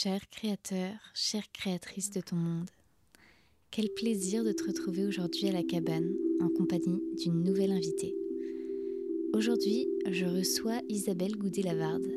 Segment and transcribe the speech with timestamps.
[0.00, 2.70] Cher créateur, chère créatrice de ton monde,
[3.72, 8.14] quel plaisir de te retrouver aujourd'hui à la cabane en compagnie d'une nouvelle invitée.
[9.34, 12.12] Aujourd'hui, je reçois Isabelle Goudet-Lavarde.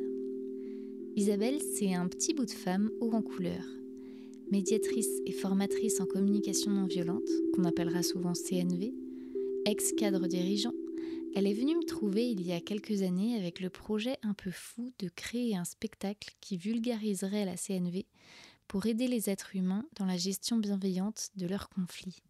[1.16, 3.66] Isabelle, c'est un petit bout de femme haut en couleur,
[4.52, 8.94] médiatrice et formatrice en communication non violente, qu'on appellera souvent CNV,
[9.66, 10.76] ex-cadre dirigeant
[11.34, 14.52] elle est venue me trouver il y a quelques années avec le projet un peu
[14.52, 18.06] fou de créer un spectacle qui vulgariserait la CNV
[18.68, 22.22] pour aider les êtres humains dans la gestion bienveillante de leurs conflits.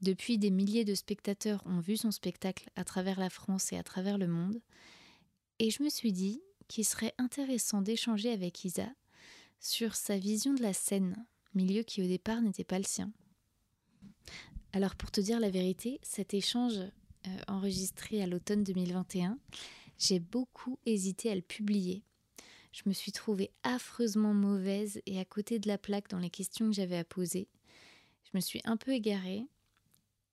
[0.00, 3.84] Depuis, des milliers de spectateurs ont vu son spectacle à travers la France et à
[3.84, 4.60] travers le monde,
[5.60, 8.88] et je me suis dit qu'il serait intéressant d'échanger avec Isa
[9.60, 13.12] sur sa vision de la scène, milieu qui au départ n'était pas le sien.
[14.72, 16.80] Alors pour te dire la vérité, cet échange
[17.48, 19.38] enregistré à l'automne 2021,
[19.98, 22.02] j'ai beaucoup hésité à le publier.
[22.72, 26.68] Je me suis trouvée affreusement mauvaise et à côté de la plaque dans les questions
[26.68, 27.48] que j'avais à poser.
[28.24, 29.46] Je me suis un peu égarée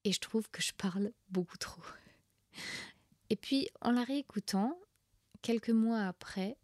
[0.05, 1.81] et je trouve que je parle beaucoup trop.
[3.29, 4.79] Et puis, en la réécoutant,
[5.41, 6.57] quelques mois après,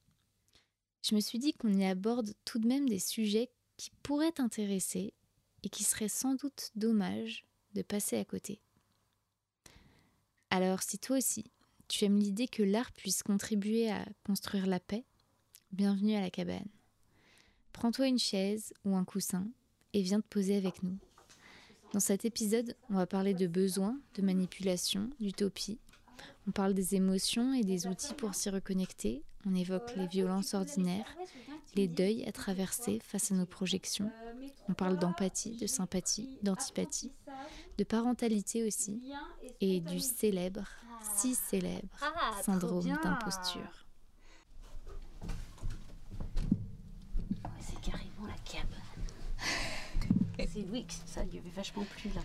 [1.04, 5.14] je me suis dit qu'on y aborde tout de même des sujets qui pourraient t'intéresser
[5.64, 8.62] et qui seraient sans doute dommage de passer à côté.
[10.58, 11.44] Alors si toi aussi,
[11.90, 15.04] tu aimes l'idée que l'art puisse contribuer à construire la paix,
[15.74, 16.70] bienvenue à la cabane.
[17.74, 19.50] Prends-toi une chaise ou un coussin
[19.92, 20.98] et viens te poser avec nous.
[21.92, 25.78] Dans cet épisode, on va parler de besoins, de manipulation, d'utopie.
[26.48, 29.24] On parle des émotions et des outils pour s'y reconnecter.
[29.46, 31.18] On évoque les violences ordinaires,
[31.76, 34.10] les deuils à traverser face à nos projections.
[34.70, 37.12] On parle d'empathie, de sympathie, d'antipathie
[37.78, 39.02] de parentalité aussi,
[39.62, 40.68] et du célèbre,
[41.16, 43.86] si célèbre, ah, syndrome d'imposture.
[47.60, 48.70] C'est carrément la cabane.
[50.38, 52.22] C'est oui, ça lui avait vachement plu là.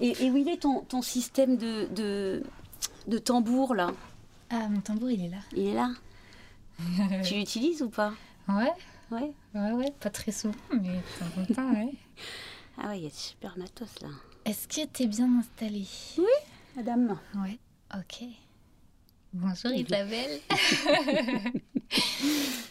[0.00, 2.44] Et, où il est ton, ton système de, de,
[3.08, 3.92] de tambour là?
[4.50, 5.38] Ah, mon tambour il est là.
[5.52, 5.92] Il est là?
[7.24, 8.12] Tu l'utilises ou pas?
[8.48, 8.72] Ouais.
[9.10, 9.32] Ouais.
[9.54, 11.94] Ouais, ouais, pas très souvent, mais de temps en temps, ouais.
[12.78, 14.08] Ah ouais, il y a de super matos là.
[14.44, 15.86] Est-ce que tu es bien installée?
[16.18, 16.24] Oui,
[16.76, 17.18] madame.
[17.36, 17.58] Oui,
[17.94, 18.28] ok.
[19.32, 20.38] Bonjour Isabelle.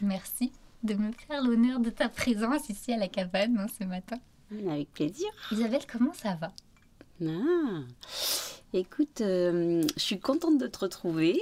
[0.04, 0.52] Merci
[0.84, 4.18] de me faire l'honneur de ta présence ici à la cabane hein, ce matin.
[4.70, 5.26] Avec plaisir.
[5.52, 6.52] Isabelle, comment ça va?
[7.26, 7.82] Ah.
[8.74, 11.42] Écoute, euh, je suis contente de te retrouver.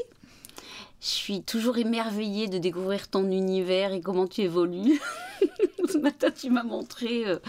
[1.02, 5.02] Je suis toujours émerveillée de découvrir ton univers et comment tu évolues.
[5.92, 7.26] ce matin, tu m'as montré...
[7.28, 7.40] Euh,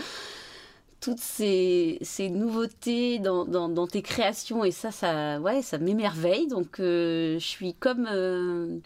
[1.02, 1.98] toutes ces,
[2.30, 6.46] nouveautés dans, tes créations et ça, ça, ouais, ça m'émerveille.
[6.46, 8.08] Donc, euh, je suis comme.
[8.10, 8.78] Euh,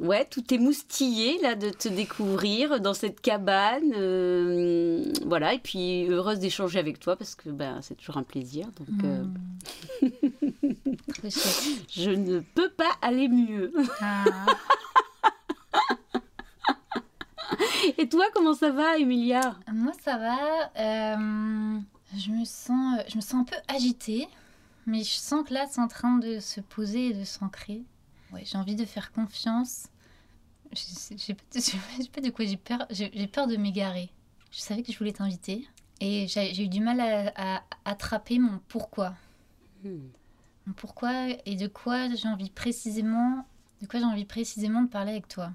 [0.00, 3.92] ouais, tout émoustillé là de te découvrir dans cette cabane.
[3.94, 8.68] Euh, voilà, et puis heureuse d'échanger avec toi parce que ben, c'est toujours un plaisir.
[8.78, 10.08] Donc, hmm.
[11.90, 13.72] je ne peux pas aller mieux.
[14.00, 14.24] Ah.
[17.98, 19.56] Et toi, comment ça va, Emilia?
[19.72, 20.70] Moi, ça va.
[20.76, 21.78] Euh,
[22.16, 24.28] je, me sens, je me sens un peu agitée,
[24.86, 27.82] mais je sens que là, c'est en train de se poser et de s'ancrer.
[28.32, 29.88] Ouais, j'ai envie de faire confiance.
[30.72, 31.34] Je sais
[32.12, 32.86] pas, de quoi j'ai peur.
[32.90, 34.10] J'ai peur de m'égarer.
[34.50, 35.66] Je savais que je voulais t'inviter
[36.00, 39.14] et j'ai eu du mal à, attraper mon pourquoi.
[39.84, 40.08] Hmm.
[40.66, 43.44] Mon pourquoi et de quoi j'ai envie précisément,
[43.80, 45.52] de quoi j'ai envie précisément de parler avec toi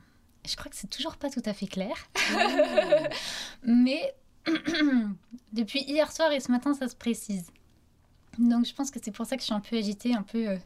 [0.48, 1.96] je crois que c'est toujours pas tout à fait clair.
[3.64, 4.16] Mais
[5.54, 7.52] depuis hier soir et ce matin, ça se précise.
[8.38, 10.48] Donc je pense que c'est pour ça que je suis un peu agitée, un peu...
[10.50, 10.58] Euh,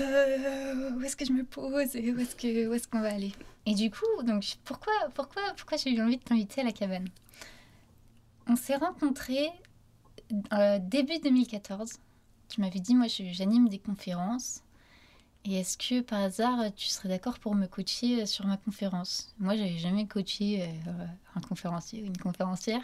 [0.00, 3.32] euh, où est-ce que je me pose et où est-ce qu'on va aller?
[3.64, 7.08] Et du coup, donc pourquoi pourquoi pourquoi j'ai eu envie de t'inviter à la cabane?
[8.48, 9.50] On s'est rencontrés
[10.52, 11.92] euh, début 2014.
[12.48, 14.63] Tu m'avais dit moi j'anime des conférences
[15.46, 19.34] et est-ce que par hasard, tu serais d'accord pour me coacher euh, sur ma conférence?
[19.38, 22.80] Moi, j'avais jamais coaché euh, un conférencier ou une conférencière.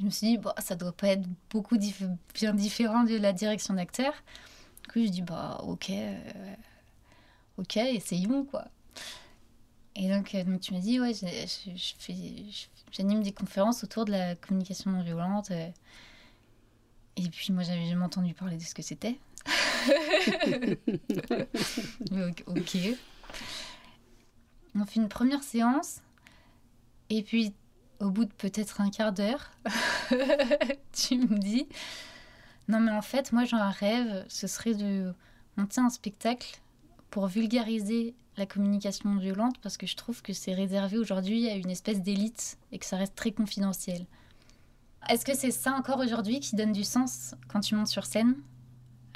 [0.00, 1.78] Je me suis dit, bon, ça doit pas être beaucoup
[2.34, 4.12] bien différent de la direction d'acteur.
[4.82, 6.54] Du coup, je dis, bah, ok, euh,
[7.58, 8.64] ok, essayons, quoi.
[9.94, 11.12] Et donc, donc tu m'as dit, ouais,
[12.90, 15.50] j'anime des conférences autour de la communication non violente.
[15.52, 15.72] et
[17.30, 19.18] puis, moi, j'avais jamais entendu parler de ce que c'était.
[22.46, 22.76] ok.
[24.74, 26.00] On fait une première séance.
[27.08, 27.54] Et puis,
[28.00, 29.50] au bout de peut-être un quart d'heure,
[30.92, 31.66] tu me dis
[32.68, 34.24] Non, mais en fait, moi, j'ai un rêve.
[34.28, 35.12] Ce serait de
[35.56, 36.60] monter un spectacle
[37.10, 41.70] pour vulgariser la communication violente parce que je trouve que c'est réservé aujourd'hui à une
[41.70, 44.06] espèce d'élite et que ça reste très confidentiel.
[45.08, 48.34] Est-ce que c'est ça encore aujourd'hui qui donne du sens quand tu montes sur scène?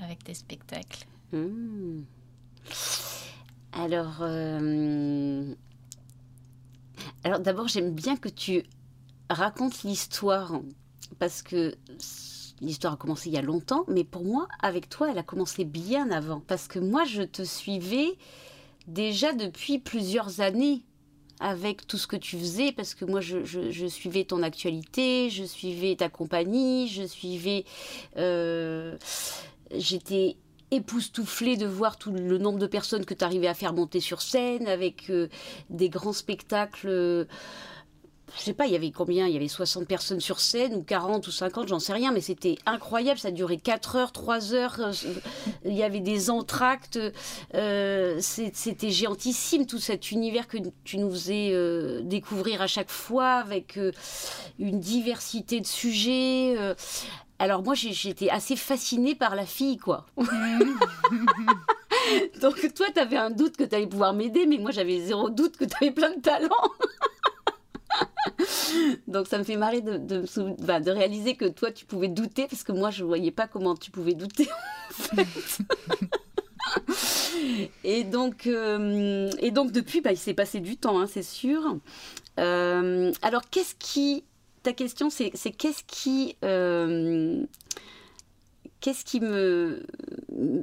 [0.02, 2.02] Avec tes spectacles Hmm.
[3.72, 5.54] Alors, euh,
[7.22, 8.64] alors d'abord, j'aime bien que tu
[9.28, 10.60] racontes l'histoire
[11.20, 11.74] parce que
[12.60, 15.64] l'histoire a commencé il y a longtemps, mais pour moi, avec toi, elle a commencé
[15.64, 18.18] bien avant parce que moi, je te suivais
[18.88, 20.82] déjà depuis plusieurs années
[21.38, 25.96] avec tout ce que tu faisais, parce que moi, je, suivais ton actualité, je suivais
[25.96, 27.64] ta compagnie, je suivais...
[28.18, 28.98] Euh,
[29.72, 30.36] J'étais
[30.72, 34.22] époustouflée de voir tout le nombre de personnes que tu arrivais à faire monter sur
[34.22, 35.28] scène, avec euh,
[35.68, 36.88] des grands spectacles...
[36.88, 37.24] Euh,
[38.38, 39.26] je sais pas, il y avait combien?
[39.26, 42.20] Il y avait 60 personnes sur scène, ou 40 ou 50, j'en sais rien, mais
[42.20, 43.18] c'était incroyable.
[43.18, 44.76] Ça durait 4 heures, 3 heures.
[44.78, 44.92] euh,
[45.64, 47.00] Il y avait des entractes.
[47.54, 51.52] euh, c'était géantissime, tout cet univers que tu nous faisais
[52.04, 53.80] découvrir à chaque fois, avec
[54.60, 56.54] une diversité de sujets.
[57.40, 60.04] Alors, moi, j'ai- j'étais assez fascinée par la fille, quoi.
[62.42, 65.30] Donc, toi, tu avais un doute que tu allais pouvoir m'aider, mais moi, j'avais zéro
[65.30, 66.50] doute que tu avais plein de talent.
[69.08, 72.90] Donc ça me fait marrer de, réaliser que toi tu pouvais douter parce que moi
[72.90, 74.48] je voyais pas comment tu pouvais douter
[74.90, 75.26] en fait.
[77.84, 81.78] et donc euh, et donc depuis bah, il s'est passé du temps hein, c'est sûr.
[82.38, 84.22] Euh, alors qu'est-ce qui
[84.62, 87.42] ta question c'est qu'est-ce qui euh,
[88.80, 89.82] qu'est-ce qui me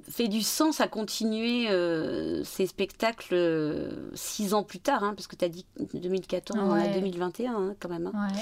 [0.10, 5.28] fait du sens à continuer euh, ces spectacles euh, six ans plus tard, hein, parce
[5.28, 6.90] que tu as dit 2014 on est Ouais.
[6.90, 8.08] en 2021 hein, quand même.
[8.14, 8.28] hein.
[8.34, 8.42] Ouais.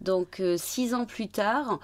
[0.00, 1.78] Donc six ans plus tard,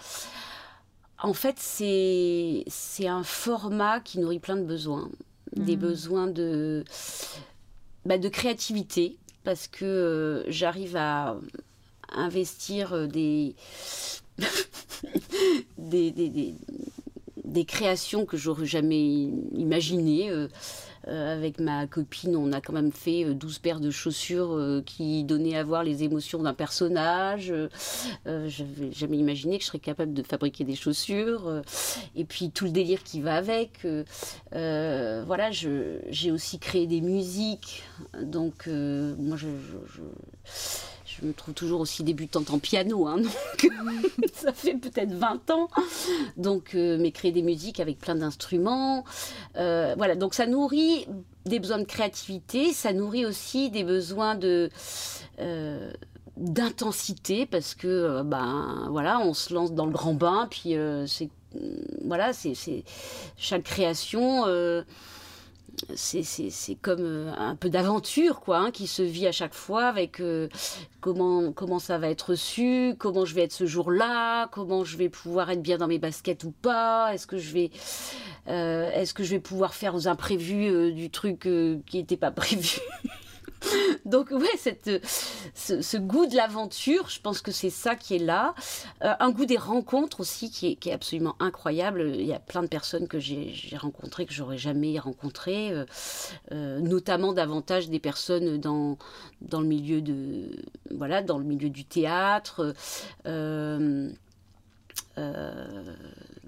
[1.23, 2.65] en fait c'est
[3.07, 5.09] un format qui nourrit plein de besoins,
[5.57, 5.81] des Mhm.
[5.81, 6.85] besoins de
[8.07, 11.37] bah, de créativité, parce que j'arrive à
[12.13, 13.55] investir euh, des
[15.79, 16.55] des, des,
[17.45, 19.01] des, créations que j'aurais jamais
[19.55, 20.31] imaginées.
[20.31, 20.49] euh,
[21.09, 25.25] euh, avec ma copine, on a quand même fait euh, 12 paires de chaussures qui
[25.25, 27.51] donnaient à voir les émotions d'un personnage.
[27.51, 27.69] Euh,
[28.27, 31.63] euh, J'avais jamais imaginé que je serais capable de fabriquer des chaussures.
[32.15, 33.81] et puis tout le délire qui va avec.
[34.53, 37.83] voilà, je- j'ai aussi créé des musiques.
[38.23, 40.03] Donc, moi, je, je- je-
[41.21, 43.07] je me trouve toujours aussi débutante en piano.
[43.07, 43.19] hein,
[43.63, 43.71] donc,
[44.35, 45.69] ça fait peut-être 20 ans.
[46.37, 49.05] Donc, euh, mais créer des musiques avec plein d'instruments.
[49.57, 51.07] Euh, voilà, donc ça nourrit
[51.47, 54.71] des besoins de créativité, ça nourrit aussi des besoins de.
[55.41, 55.93] euh,
[56.37, 60.75] d'intensité parce que ben voilà on se lance dans le grand bain puis
[61.07, 61.29] c'est
[62.03, 62.55] voilà c'est
[63.37, 64.45] chaque création
[65.97, 70.21] c'est- comme euh, un peu d'aventure quoi hein, qui se vit à chaque fois avec
[70.21, 70.49] euh,
[71.01, 75.09] comment comment ça va être reçu comment je vais être ce jour-là comment je vais
[75.09, 77.71] pouvoir être bien dans mes baskets ou pas est-ce que je vais
[78.49, 82.79] euh, est-ce que je vais pouvoir faire aux imprévus du truc qui n'était pas prévu
[84.05, 85.01] donc ouais cette, euh,
[85.55, 88.55] ce, goût de l'aventure je pense que c'est ça qui est là.
[89.03, 92.13] Euh, un goût des rencontres aussi qui est, absolument incroyable.
[92.15, 95.73] Il y a plein de personnes que j'ai rencontrées que j'aurais jamais rencontrées
[96.53, 98.97] euh, notamment davantage des personnes dans
[99.41, 102.75] le milieu dans le milieu du théâtre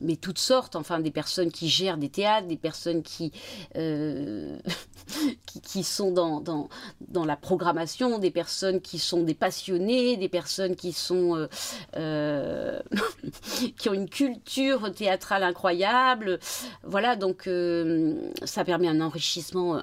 [0.02, 3.32] mais toutes sortes, enfin des personnes qui gèrent des théâtres, des personnes qui,
[3.76, 4.58] euh,
[5.46, 6.68] qui, qui sont dans, dans,
[7.08, 11.48] dans la programmation, des personnes qui sont des passionnés, des personnes qui sont euh,
[11.96, 12.80] euh,
[13.78, 16.38] qui ont une culture théâtrale incroyable.
[16.82, 17.48] Voilà, donc
[18.44, 19.80] ça permet un enrichissement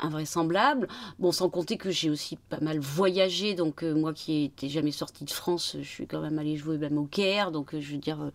[0.00, 0.88] invraisemblable.
[1.18, 4.92] Bon, sans compter que j'ai aussi pas mal voyagé, donc euh, moi qui n'étais jamais
[4.92, 7.92] sortie de France, je suis quand même allée jouer même au Caire, donc euh, je
[7.92, 8.30] veux dire, euh,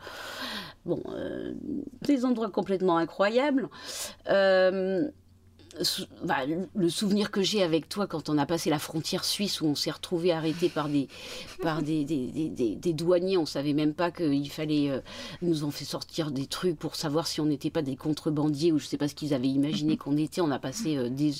[0.85, 1.01] bon,
[2.01, 3.69] des endroits complètement incroyables.
[6.23, 6.37] Bah,
[6.75, 9.75] le souvenir que j'ai avec toi quand on a passé la frontière suisse où on
[9.75, 11.09] s'est retrouvé arrêté par des
[11.61, 15.01] par des, des, des- des- douaniers on savait même pas qu'il fallait euh,
[15.41, 18.79] nous ont fait sortir des trucs pour savoir si on n'était pas des contrebandiers ou
[18.79, 21.33] je sais pas ce qu'ils avaient imaginé qu'on était on a passé euh, des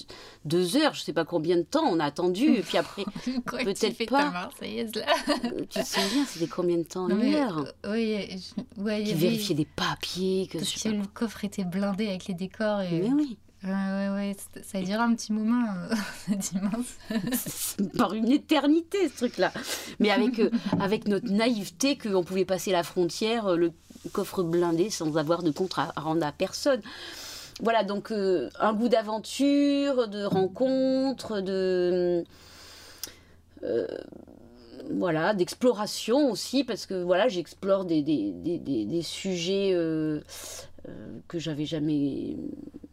[0.44, 3.06] deux heures je sais pas combien de temps on a attendu et puis après
[3.46, 4.24] Peut-être pas.
[4.26, 5.06] ta Marseillaise là
[5.46, 7.66] euh, tu te souviens c'était combien de temps Non, une heure?
[7.88, 8.18] Oui,
[8.78, 11.06] je- ouais, il y qui avait- vérifiait des papiers que je que sais pas le
[11.14, 13.00] coffre était blindé avec les décors et.
[13.00, 17.78] mais oui Ouais, ouais, Ça a duré un petit moment, euh, immense.
[17.98, 19.52] par une éternité ce truc-là.
[20.00, 23.72] Mais avec, euh, avec notre naïveté qu'on pouvait passer la frontière, euh, le
[24.12, 26.82] coffre blindé sans avoir de compte à rendre à personne.
[27.62, 32.24] voilà, donc un goût d'aventure, de rencontre, de
[34.92, 40.22] voilà, d'exploration aussi, parce que voilà, j'explore des, des, des, sujets euh, euh,
[41.28, 42.38] que j'avais jamais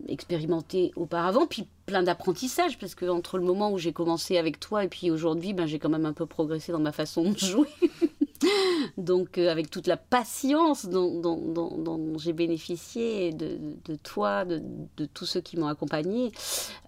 [0.09, 4.85] expérimenté auparavant, puis plein d'apprentissage, parce que entre le moment où j'ai commencé avec toi
[4.85, 7.69] et puis aujourd'hui, ben, j'ai quand même un peu progressé dans ma façon de jouer.
[8.97, 15.57] Donc, euh, avec toute la patience dont, j'ai bénéficié de, toi, de, tous ceux qui
[15.57, 16.33] m'ont accompagné,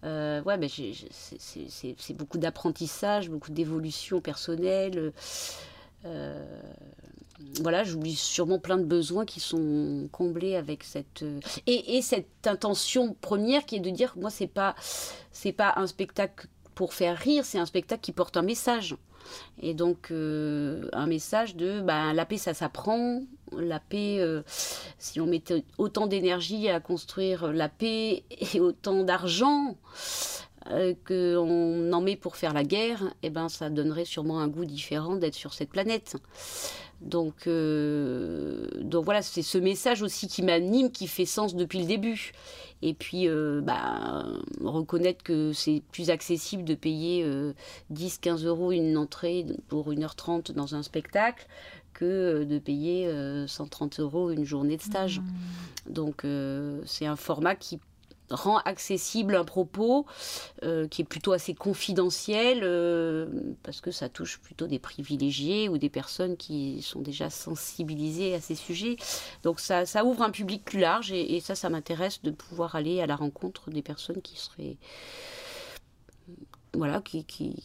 [0.04, 5.12] euh, ben c'est beaucoup d'apprentissage, beaucoup d'évolution personnelle.
[6.04, 6.44] Euh,
[7.62, 11.24] voilà, j'oublie sûrement plein de besoins qui sont comblés avec cette
[11.66, 14.74] et, cette intention première qui est de dire moi c'est pas
[15.32, 18.96] c'est pas un spectacle pour faire rire, c'est un spectacle qui porte un message.
[19.62, 23.22] Et donc, euh, un message de ben, la paix, ça s'apprend.
[23.52, 24.42] La paix, euh,
[24.98, 28.24] si on mettait autant d'énergie à construire la paix
[28.54, 29.76] et autant d'argent
[30.70, 34.64] euh, qu'on en met pour faire la guerre, eh ben, ça donnerait sûrement un goût
[34.64, 36.16] différent d'être sur cette planète.
[37.04, 42.32] Donc, donc voilà, c'est ce message aussi qui m'anime, qui fait sens depuis le début.
[42.84, 44.26] Et puis, euh, bah,
[44.62, 47.26] reconnaître que c'est plus accessible de payer
[47.90, 51.46] 10-15 euh, euros une entrée pour 1h30 dans un spectacle
[51.94, 53.10] que euh, de payer
[53.46, 55.20] 130 euros une journée de stage.
[55.20, 55.92] Mmh.
[55.92, 56.26] Donc,
[56.84, 57.80] c'est un format qui
[58.30, 60.06] rend accessible un propos
[60.62, 63.26] euh, qui est plutôt assez confidentiel euh,
[63.62, 68.40] parce que ça touche plutôt des privilégiés ou des personnes qui sont déjà sensibilisées à
[68.40, 68.96] ces sujets.
[69.42, 73.00] Donc ça, ça ouvre un public plus large et, ça, ça m'intéresse de pouvoir aller
[73.00, 74.76] à la rencontre des personnes qui seraient
[76.72, 77.62] voilà, qui qui,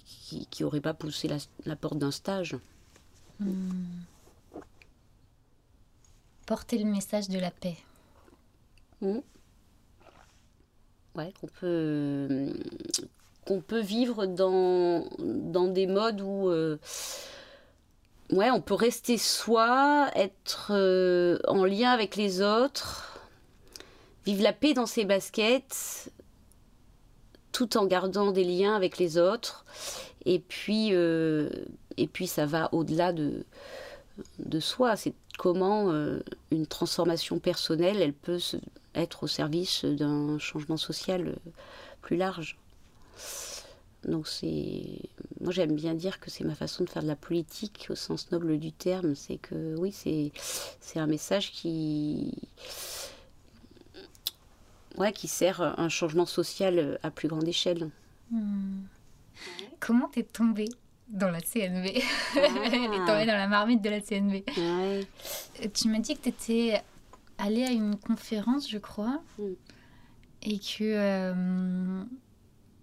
[0.51, 1.27] qui, auraient pas poussé
[1.65, 2.55] la, porte d'un stage.
[3.39, 4.01] Hmm.
[6.45, 7.77] Porter le message de la paix.
[11.15, 12.53] Hmm qu'on peut,
[13.45, 16.77] qu'on peut vivre dans, dans des modes où euh,
[18.31, 23.19] ouais, on peut rester soi, être euh, en lien avec les autres,
[24.25, 26.11] vivre la paix dans ses baskets,
[27.51, 29.65] tout en gardant des liens avec les autres.
[30.25, 31.49] Et puis, euh,
[31.97, 33.45] et puis ça va au-delà de,
[34.39, 34.95] de soi.
[34.95, 35.91] C'est comment
[36.51, 38.57] une transformation personnelle, elle peut se,
[39.01, 41.51] être au service d'un changement social euh,
[42.01, 42.57] plus large.
[44.05, 44.83] Donc c'est,
[45.41, 48.31] moi j'aime bien dire que c'est ma façon de faire de la politique au sens
[48.31, 49.13] noble du terme.
[49.15, 50.31] C'est que oui, c'est
[50.79, 52.33] c'est un message qui
[54.97, 57.89] ouais qui sert un changement social à plus grande échelle.
[58.31, 58.83] Hmm.
[59.79, 60.69] Comment t'es tombée
[61.09, 62.39] dans la CNV ah.
[62.65, 64.43] Elle est tombée dans la marmite de la CNV.
[65.73, 66.81] Tu m'as dit que tu étais
[67.39, 69.43] allé à une conférence, je crois, mm.
[70.43, 72.03] et que euh,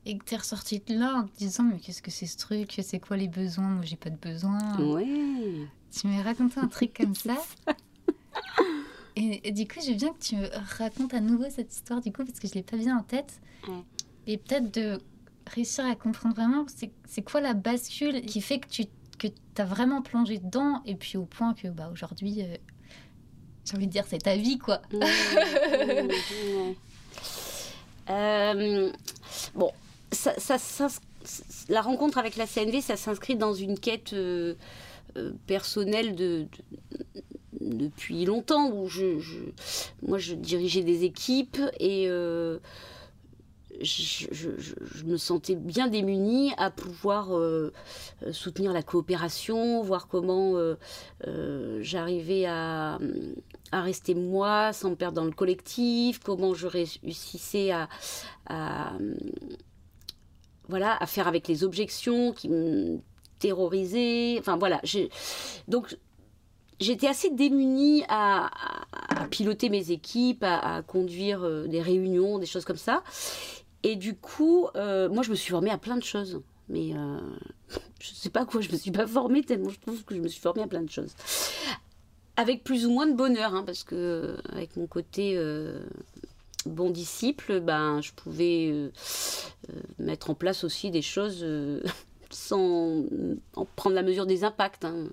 [0.05, 2.81] et que t'es ressortie de là en te disant mais qu'est-ce que c'est ce truc,
[2.83, 4.79] c'est quoi les besoins, moi j'ai pas de besoins.
[4.79, 5.67] Ouais.
[5.91, 7.37] Tu m'as raconté un truc comme ça.
[9.19, 10.47] Et, du coup, je veux bien que tu me
[10.77, 13.41] racontes à nouveau cette histoire du coup parce que je l'ai pas bien en tête.
[14.27, 15.01] Et peut-être de
[15.47, 16.67] réussir à comprendre vraiment
[17.07, 18.85] c'est quoi la bascule qui fait que tu
[19.19, 22.57] que as vraiment plongé dedans et puis au point que bah aujourd'hui euh,
[23.67, 24.81] j'ai envie de dire, c'est ta vie, quoi.
[28.09, 28.93] Euh,
[29.55, 29.73] bon,
[30.13, 30.37] ça,
[31.69, 34.55] la rencontre avec la CNV, ça s'inscrit dans une quête euh,
[35.17, 36.47] euh, personnelle de,
[37.61, 39.19] depuis longtemps, où je,
[40.07, 42.07] moi, je dirigeais des équipes et
[43.81, 47.31] je, me sentais bien démunie à pouvoir
[48.31, 50.55] soutenir la coopération, voir comment
[51.81, 53.01] j'arrivais à,
[53.73, 57.89] rester moi sans me perdre dans le collectif, comment je réussissais à,
[60.69, 62.99] voilà, à faire avec les objections qui me
[63.39, 64.37] terrorisaient.
[64.39, 64.81] Enfin voilà,
[65.69, 65.97] donc
[66.81, 68.51] j'étais assez démunie à,
[69.31, 73.03] piloter mes équipes, à, conduire des réunions, des choses comme ça.
[73.83, 76.43] Et du coup, euh, moi, je me suis formée à plein de choses.
[76.69, 77.21] Mais euh,
[78.01, 80.21] je ne sais pas quoi, je me suis pas formée tellement je trouve que je
[80.21, 81.15] me suis formée à plein de choses.
[82.37, 85.39] Avec plus ou moins de bonheur, hein, parce que euh, avec mon côté
[86.67, 88.91] bon disciple, ben, je pouvais
[89.99, 91.47] mettre en place aussi des choses
[92.31, 93.05] sans
[93.55, 94.85] en prendre la mesure des impacts.
[94.85, 95.09] Hein.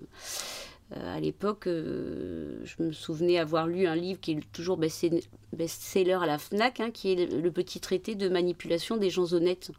[0.98, 6.20] Euh, à l'époque, euh, je me souvenais avoir lu un livre qui est toujours best-seller
[6.22, 9.72] à la FNAC, hein, qui est le, petit traité de manipulation des gens honnêtes.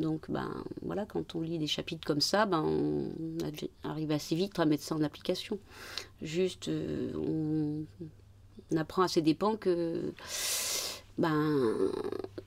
[0.00, 3.10] Donc, ben, voilà, quand on lit des chapitres comme ça, ben, on
[3.84, 5.58] arrive assez vite à mettre ça en application.
[6.22, 7.84] Juste, euh, on,
[8.76, 10.12] apprend à ses dépens que
[11.18, 11.74] ben,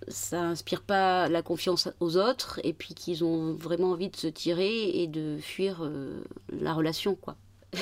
[0.07, 4.27] ça inspire pas la confiance aux autres et puis qu'ils ont vraiment envie de se
[4.27, 7.36] tirer et de fuir euh, la relation, quoi.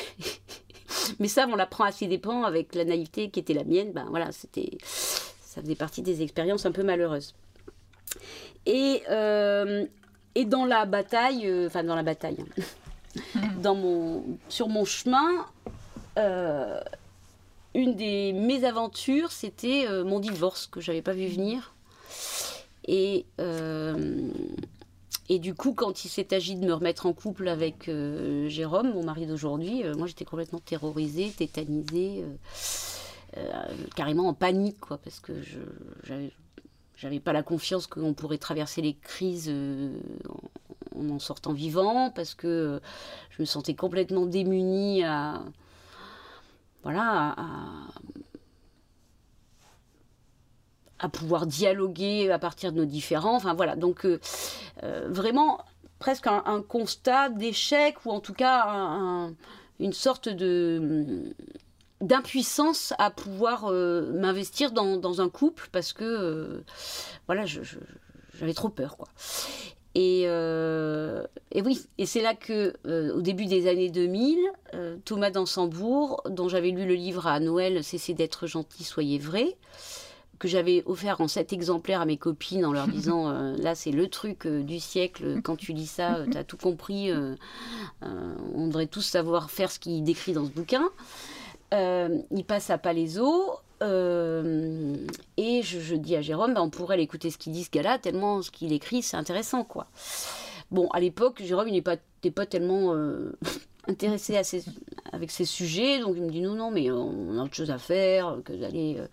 [1.20, 3.92] Mais ça, on l'apprend à ses dépens avec la naïveté qui était la mienne.
[3.92, 7.34] Ben voilà, c'était, ça faisait partie des expériences un peu malheureuses.
[8.66, 9.86] Et, euh,
[10.36, 12.38] et dans la bataille, euh, enfin dans la bataille,
[13.62, 15.46] dans mon, sur mon chemin,
[17.74, 21.74] une des mésaventures, c'était euh, mon divorce que j'avais pas vu venir.
[22.88, 24.30] Et, euh,
[25.30, 28.94] et du coup, quand il s'est agi de me remettre en couple avec euh, Jérôme,
[28.94, 32.26] mon mari d'aujourd'hui, moi j'étais complètement terrorisée, tétanisée,
[33.96, 35.60] carrément en panique, quoi, parce que je
[37.02, 39.52] j'avais pas la confiance qu'on pourrait traverser les crises
[40.96, 42.80] en, en sortant vivant, parce que
[43.32, 45.42] je me sentais complètement démunie à
[46.84, 47.36] voilà,
[51.00, 53.36] à, pouvoir dialoguer à partir de nos différents.
[53.36, 54.20] Enfin voilà, donc euh,
[54.84, 55.66] euh, vraiment
[55.98, 59.30] presque un, constat d'échec ou en tout cas
[59.80, 61.34] une sorte de
[62.02, 66.64] d'impuissance à pouvoir euh, m'investir dans, un couple parce que
[67.28, 69.08] voilà j'avais trop peur quoi
[69.98, 74.40] euh, et, oui, et c'est là que, euh, au début des années 2000,
[74.74, 79.58] euh, Thomas d'Ansembourg, dont j'avais lu le livre à Noël, Cessez d'être gentil, soyez vrai,
[80.40, 84.08] que j'avais offert en sept exemplaires à mes copines en leur disant là c'est le
[84.08, 87.12] truc du siècle, quand tu lis ça, tu as tout compris,
[88.02, 90.90] on devrait tous savoir faire ce qu'il décrit dans ce bouquin.
[91.72, 94.96] Il passe à Palaiso, euh,
[95.38, 98.42] et je, dis à Jérôme, ben, on pourrait l'écouter ce qu'il dit ce gars-là, tellement
[98.42, 99.88] ce qu'il écrit, c'est intéressant, quoi.
[100.70, 101.98] Bon, à l'époque, Jérôme, il n'est pas,
[102.46, 103.32] tellement euh,
[103.88, 104.42] intéressé à
[105.12, 107.78] avec ces sujets, donc il me dit non, non, mais on a autre chose à
[107.78, 109.08] faire que d'aller euh,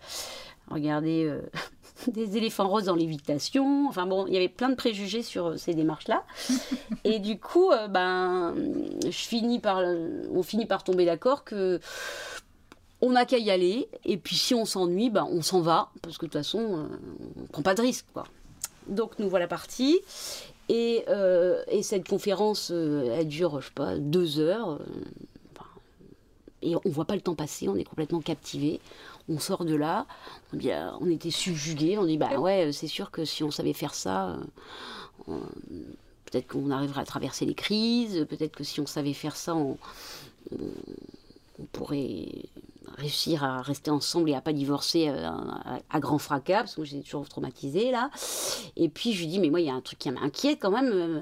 [0.69, 1.33] regarder
[2.07, 3.87] des éléphants roses dans lévitation.
[3.89, 6.23] Enfin bon, il y avait plein de préjugés sur ces démarches-là.
[7.03, 8.53] et du coup, ben,
[9.03, 9.83] je finis par,
[10.31, 11.81] on finit par tomber d'accord que
[13.01, 16.17] on n'a qu'à y aller, et puis si on s'ennuie, ben, on s'en va, parce
[16.17, 16.87] que de toute façon, euh,
[17.37, 18.05] on ne prend pas de risque.
[18.13, 18.25] Quoi.
[18.87, 19.99] Donc nous voilà partis,
[20.67, 24.79] et, euh, cette conférence, euh, elle dure, je sais pas, deux heures,
[26.61, 28.81] et on ne voit pas le temps passer, on est complètement captivé.
[29.29, 30.07] On sort de là,
[30.51, 33.73] on, dit, on était subjugués, on dit, bah ouais, c'est sûr que si on savait
[33.73, 34.35] faire ça,
[35.25, 39.77] peut-être qu'on arriverait à traverser les crises, peut-être que si on savait faire ça, on
[41.71, 42.27] pourrait
[42.99, 45.29] réussir à rester ensemble et à pas divorcer euh,
[45.89, 48.09] à, grand fracas, parce que j'étais toujours traumatisée là.
[48.75, 50.71] Et puis je lui dis, mais moi il y a un truc qui m'inquiète quand
[50.71, 50.91] même.
[50.93, 51.21] Euh,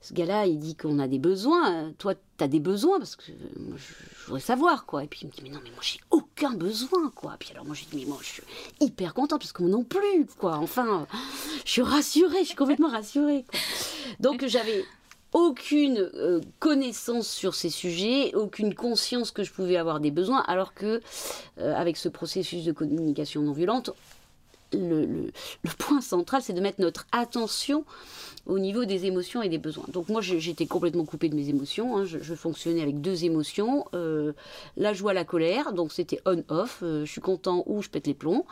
[0.00, 1.92] ce gars-là, il dit qu'on a des besoins.
[1.98, 5.04] Toi, tu as des besoins parce que moi, je, voudrais savoir quoi.
[5.04, 7.36] Et puis il me dit, mais non, mais moi j'ai aucun besoin quoi.
[7.38, 8.42] Puis alors moi je lui dis, mais moi je suis
[8.80, 10.56] hyper contente parce que moi non plus quoi.
[10.58, 11.06] Enfin,
[11.64, 13.44] je suis rassurée, je suis complètement rassurée.
[14.20, 14.84] Donc j'avais
[15.32, 20.74] aucune euh, connaissance sur ces sujets, aucune conscience que je pouvais avoir des besoins, alors
[20.74, 21.00] que
[21.58, 23.90] euh, avec ce processus de communication non violente,
[24.74, 25.30] le,
[25.78, 27.84] point central, c'est de mettre notre attention
[28.44, 29.84] au niveau des émotions et des besoins.
[29.92, 31.96] Donc moi, j'étais complètement coupée de mes émotions.
[31.96, 32.04] Hein.
[32.04, 34.32] Je, fonctionnais avec deux émotions, euh,
[34.76, 35.72] la joie, la colère.
[35.72, 36.78] Donc c'était on/off.
[36.80, 38.44] je suis content ou je pète les plombs.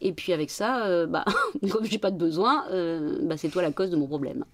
[0.00, 1.24] Et puis avec ça, bah,
[1.70, 2.64] comme j'ai pas de besoin,
[3.22, 4.44] bah, c'est toi la cause de mon problème.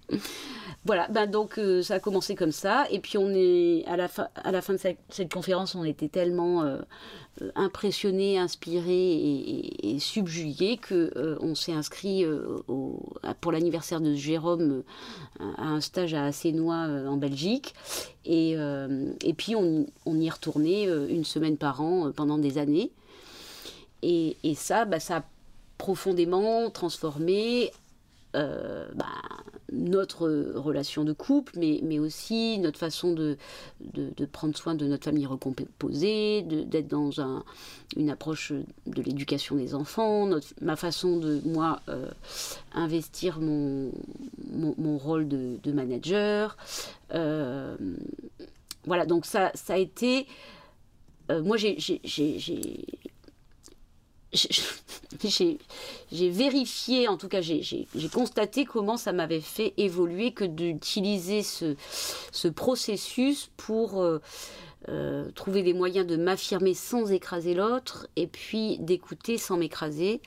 [0.85, 2.85] Voilà, ben donc euh, ça a commencé comme ça.
[2.91, 6.09] Et puis on est à la fin, à la fin de cette, conférence, on était
[6.09, 6.79] tellement euh,
[7.55, 9.13] impressionnés, inspirés
[9.81, 12.25] et, subjugués que euh, on s'est inscrit
[13.39, 14.83] pour l'anniversaire de Jérôme
[15.39, 17.73] à un stage à Assenois en Belgique.
[18.25, 22.91] Et, et puis on, on, y retournait une semaine par an pendant des années.
[24.01, 25.23] Et, et ça, bah, ça a
[25.77, 27.71] profondément transformé
[28.35, 29.05] euh, bah,
[29.73, 33.37] notre relation de couple, mais, mais aussi notre façon de,
[33.81, 37.43] de, prendre soin de notre famille recomposée, d'être dans un,
[37.97, 38.53] une approche
[38.85, 40.29] de l'éducation des enfants,
[40.61, 42.09] ma façon de, moi, euh,
[42.73, 43.91] investir mon,
[44.51, 46.55] mon, rôle de, manager.
[47.13, 47.75] Euh,
[48.85, 50.27] voilà, donc ça, ça a été...
[51.29, 51.77] moi, j'ai
[54.33, 61.75] j'ai vérifié, en tout cas j'ai constaté comment ça m'avait fait évoluer que d'utiliser ce,
[62.31, 64.19] ce, processus pour euh,
[64.89, 70.21] euh, trouver des moyens de m'affirmer sans écraser l'autre et puis d'écouter sans m'écraser.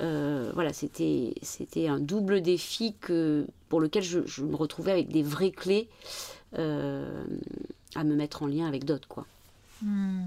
[0.00, 5.52] Euh, voilà, c'était un double défi que, pour lequel je, me retrouvais avec des vraies
[5.52, 5.88] clés
[6.54, 9.08] à me mettre en lien avec d'autres.
[9.08, 9.26] quoi.
[9.82, 10.24] Hmm.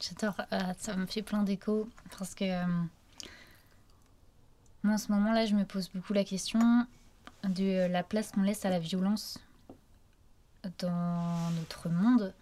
[0.00, 2.66] J'adore, euh, ça me fait plein d'écho parce que euh,
[4.84, 6.86] Moi, en ce moment-là, je me pose beaucoup la question
[7.42, 9.38] de la place qu'on laisse à la violence
[10.78, 12.32] dans notre monde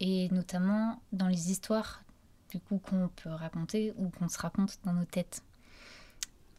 [0.00, 2.02] et notamment dans les histoires
[2.50, 5.44] du coup qu'on peut raconter ou qu'on se raconte dans nos têtes.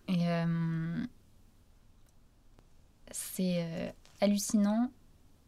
[0.08, 1.06] Et euh,
[3.12, 4.92] c'est hallucinant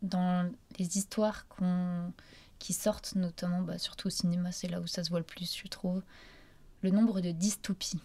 [0.01, 2.11] dans les histoires qu'on
[2.63, 5.53] qui sortent, notamment bah, surtout au cinéma, c'est là où ça se voit le plus,
[5.53, 6.01] je trouve,
[6.81, 7.99] le nombre de dystopies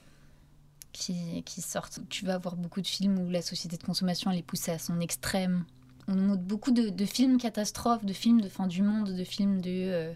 [0.91, 2.01] qui, qui sortent.
[2.09, 4.81] Tu vas avoir beaucoup de films où la société de consommation elle est poussée à
[4.81, 5.65] son extrême.
[6.09, 9.61] On montre beaucoup de, de, films catastrophes, de films de fin du monde, de films
[9.61, 10.13] de, euh,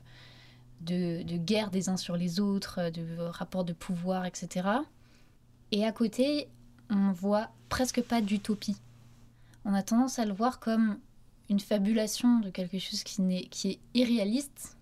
[0.81, 4.71] de, de, guerre des uns sur les autres, de rapports de pouvoir, etc.
[5.71, 6.49] Et à côté,
[6.91, 8.77] on voit presque pas d'utopie.
[9.65, 10.99] On a tendance à le voir comme
[11.51, 14.77] une fabulation de quelque chose qui, est, irréaliste.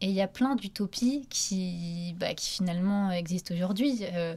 [0.00, 3.98] Et il y a plein d'utopies qui, bah, finalement existent aujourd'hui.
[4.02, 4.34] Euh,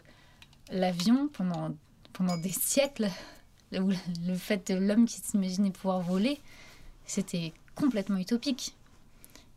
[0.72, 3.10] L'avion, pendant, des siècles,
[3.72, 6.40] le, fait de l'homme qui s'imaginait pouvoir voler,
[7.06, 8.76] c'était complètement utopique.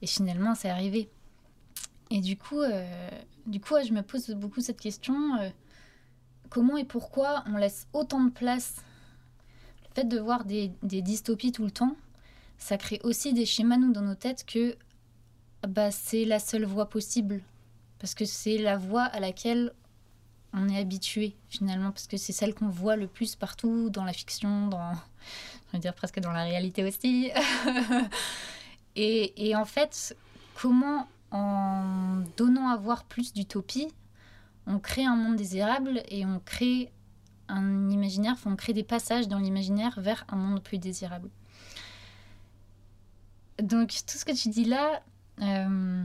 [0.03, 1.09] Et finalement, c'est arrivé.
[2.11, 3.11] Et du coup, euh,
[3.47, 5.37] du coup je me pose beaucoup cette question.
[5.37, 5.49] Euh,
[6.51, 8.77] comment et pourquoi on laisse autant de place
[9.97, 11.97] fait de voir des, dystopies tout le temps,
[12.59, 14.77] ça crée aussi des schémas, nous, dans nos têtes, que
[15.67, 17.41] bah, c'est la seule voie possible.
[17.99, 19.73] Parce que c'est la voie à laquelle
[20.53, 24.13] on est habitué, finalement, parce que c'est celle qu'on voit le plus partout, dans la
[24.13, 24.93] fiction, dans,
[25.69, 27.31] je veux dire presque dans la réalité aussi.
[28.97, 30.15] et, et en fait,
[30.55, 33.89] comment en donnant à voir plus d'utopie,
[34.67, 36.93] on crée un monde désirable et on crée
[37.49, 41.31] un imaginaire, enfin, on crée des passages dans l'imaginaire vers un monde plus désirable.
[43.63, 45.03] Donc tout ce que tu dis là,
[45.41, 46.05] euh...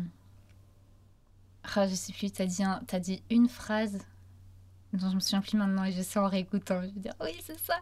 [1.75, 3.99] ah, je sais plus, tu as, dit un, as dit une phrase
[4.93, 7.31] dont je me souviens plus maintenant et je sais en réécoutant, je vais dire oui
[7.45, 7.79] c'est ça.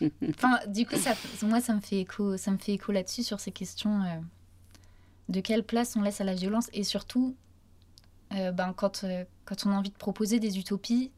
[0.30, 3.38] enfin du coup ça, moi ça me fait écho, ça me fait écho là-dessus sur
[3.38, 4.18] ces questions euh,
[5.28, 7.36] de quelle place on laisse à la violence et surtout
[8.34, 11.10] euh, ben, quand, euh, quand on a envie de proposer des utopies,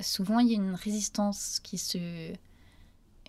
[0.00, 2.32] souvent il y a une résistance qui se,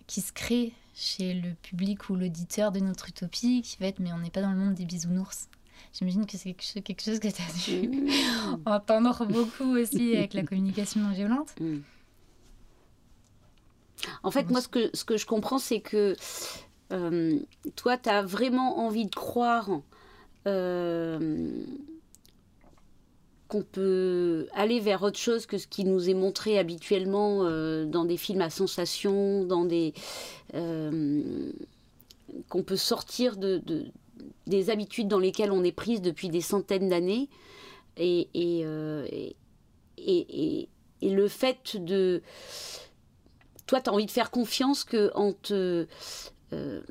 [0.06, 4.12] qui se crée chez le public ou l'auditeur de notre utopie qui va être mais
[4.12, 5.48] on n'est pas dans le monde des bisounours.
[5.92, 8.62] J'imagine que c'est quelque chose que tu as dû mmh.
[8.66, 11.54] entendre beaucoup aussi avec la communication non violente.
[11.60, 11.78] Mmh.
[14.22, 16.14] En fait, moi, ce que, ce que je comprends, c'est que
[16.92, 17.38] euh,
[17.76, 19.70] toi, tu as vraiment envie de croire
[20.46, 21.64] euh,
[23.48, 28.04] qu'on peut aller vers autre chose que ce qui nous est montré habituellement euh, dans
[28.04, 29.94] des films à sensation, dans des
[30.54, 31.52] euh,
[32.48, 33.86] qu'on peut sortir de, de,
[34.46, 37.28] des habitudes dans lesquelles on est prise depuis des centaines d'années.
[37.96, 39.36] Et, et, euh, et,
[39.98, 40.68] et,
[41.00, 42.20] et, le fait de
[43.66, 45.86] toi tu as envie de faire confiance que en te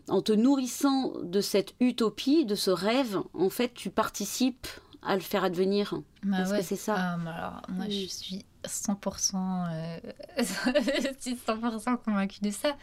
[0.10, 4.68] en te nourrissant de cette utopie, de ce rêve, en fait, tu participes
[5.06, 5.94] à le faire advenir.
[6.24, 6.60] Bah Est-ce ouais.
[6.60, 8.08] que c'est ça ah, alors, Moi, oui.
[8.10, 9.36] je suis 100%,
[9.72, 10.00] euh...
[10.38, 12.76] je suis 100% convaincue de ça.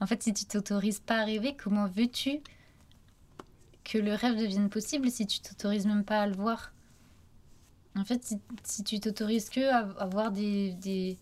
[0.00, 2.40] En fait, si tu t'autorises pas à rêver, comment veux-tu
[3.84, 6.72] que le rêve devienne possible si tu t'autorises même pas à le voir?
[7.96, 11.18] En fait, si, si tu t'autorises que à, à voir des, des,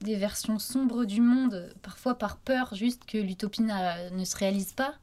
[0.00, 4.94] des, versions sombres du monde, parfois par peur juste que l'utopie ne se réalise pas,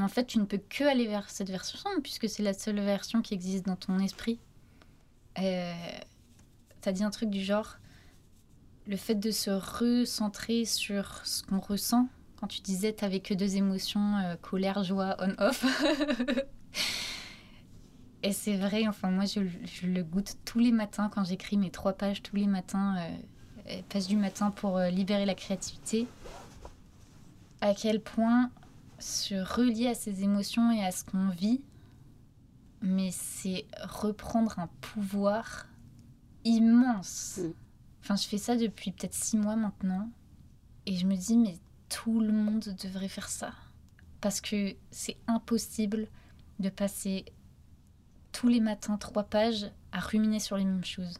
[0.00, 2.80] mais en fait, tu ne peux que aller vers cette version puisque c'est la seule
[2.80, 4.40] version qui existe dans ton esprit.
[5.38, 5.74] Euh,
[6.80, 7.76] T'as dit un truc du genre
[8.86, 13.56] le fait de se recentrer sur ce qu'on ressent quand tu disais t'avais que deux
[13.56, 15.62] émotions euh, colère joie on off
[18.22, 19.40] et c'est vrai enfin moi je,
[19.86, 22.96] le goûte tous les matins quand j'écris mes trois pages tous les matins
[23.68, 26.06] euh, pages du matin pour euh, libérer la créativité
[27.60, 28.50] à quel point
[29.00, 31.62] se relier à ses émotions et à ce qu'on vit
[32.82, 35.66] mais c'est reprendre un pouvoir
[36.44, 37.52] immense mmh.
[38.02, 40.08] enfin je fais ça depuis peut-être six mois maintenant
[40.86, 41.58] et je me dis mais
[41.90, 43.52] tout le monde devrait faire ça.
[44.22, 46.08] Parce que c'est impossible
[46.58, 47.26] de passer
[48.32, 51.18] tous les matins trois pages à ruminer sur les mêmes choses.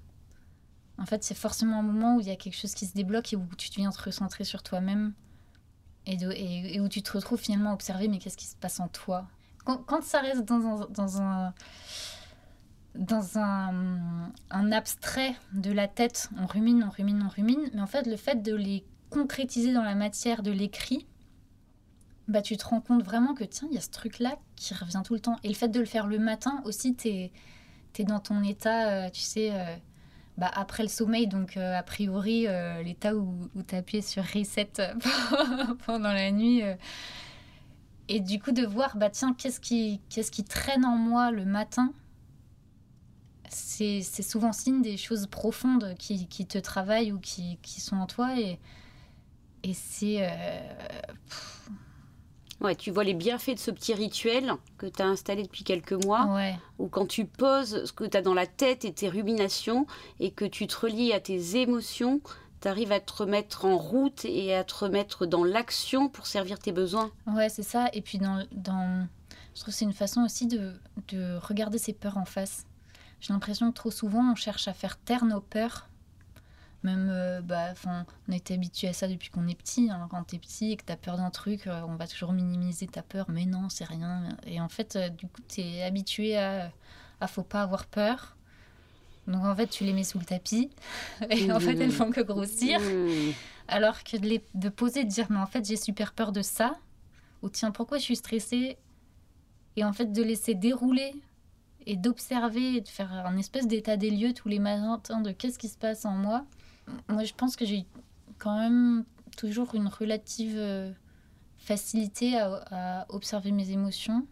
[0.96, 3.32] En fait, c'est forcément un moment où il y a quelque chose qui se débloque
[3.32, 5.12] et où tu viens te recentrer sur toi-même
[6.06, 9.26] et, où tu te retrouves finalement à observer mais qu'est-ce qui se passe en toi?
[9.64, 11.54] Quand, quand ça reste dans un, dans un,
[12.94, 17.86] dans un, un abstrait de la tête, on rumine, on rumine, on rumine, mais en
[17.86, 21.06] fait, le fait de les concrétiser dans la matière de l'écrit,
[22.28, 25.02] bah, tu te rends compte vraiment que tiens, il y a ce truc-là qui revient
[25.04, 25.36] tout le temps.
[25.42, 27.32] Et le fait de le faire le matin aussi, tu es,
[27.98, 29.76] es, dans ton état, euh, tu sais, euh,
[30.38, 32.46] bah, après le sommeil, donc a priori,
[32.84, 34.70] l'état où, où tu appuyé sur reset
[35.86, 36.62] pendant la nuit.
[38.08, 41.44] et du coup, de voir, bah tiens, qu'est-ce qui, qu'est-ce qui traîne en moi le
[41.44, 41.92] matin
[43.52, 48.06] c'est souvent signe des choses profondes qui, qui te travaillent ou qui, qui, sont en
[48.06, 48.38] toi.
[48.38, 48.58] Et,
[49.62, 50.30] et c'est.
[52.60, 55.92] Ouais, tu vois les bienfaits de ce petit rituel que tu as installé depuis quelques
[56.04, 56.26] mois.
[56.26, 56.58] Ouais.
[56.78, 59.86] Ou quand tu poses ce que tu as dans la tête et tes ruminations
[60.18, 62.20] et que tu te relis à tes émotions,
[62.60, 66.58] tu arrives à te remettre en route et à te remettre dans l'action pour servir
[66.58, 67.10] tes besoins.
[67.26, 67.88] Ouais, c'est ça.
[67.94, 69.06] Et puis, dans, dans...
[69.54, 70.74] je trouve que c'est une façon aussi de,
[71.08, 72.66] de regarder ses peurs en face.
[73.20, 75.88] J'ai l'impression que trop souvent, on cherche à faire taire nos peurs.
[76.82, 79.90] Même, euh, bah, on a été habitué à ça depuis qu'on est petit.
[79.90, 80.08] Hein.
[80.10, 82.32] Quand tu es petit et que tu as peur d'un truc, euh, on va toujours
[82.32, 83.26] minimiser ta peur.
[83.28, 84.24] Mais non, c'est rien.
[84.46, 86.72] Et en fait, euh, du coup, tu es habitué à,
[87.20, 88.36] à faut pas avoir peur.
[89.26, 90.70] Donc en fait, tu les mets sous le tapis.
[91.30, 92.80] Et en fait, elles font que grossir.
[92.80, 93.32] Mmh.
[93.68, 96.42] Alors que de, les, de poser, de dire, mais en fait, j'ai super peur de
[96.42, 96.78] ça.
[97.42, 98.78] Ou tiens, pourquoi je suis stressée?
[99.76, 101.14] Et en fait, de laisser dérouler
[101.86, 105.58] et d'observer et de faire un espèce d'état des lieux tous les matins de qu'est-ce
[105.58, 106.44] qui se passe en moi.
[107.08, 107.86] Moi, je pense que j'ai
[108.38, 109.04] quand même
[109.36, 110.92] toujours une relative euh,
[111.58, 114.26] facilité à, observer mes émotions.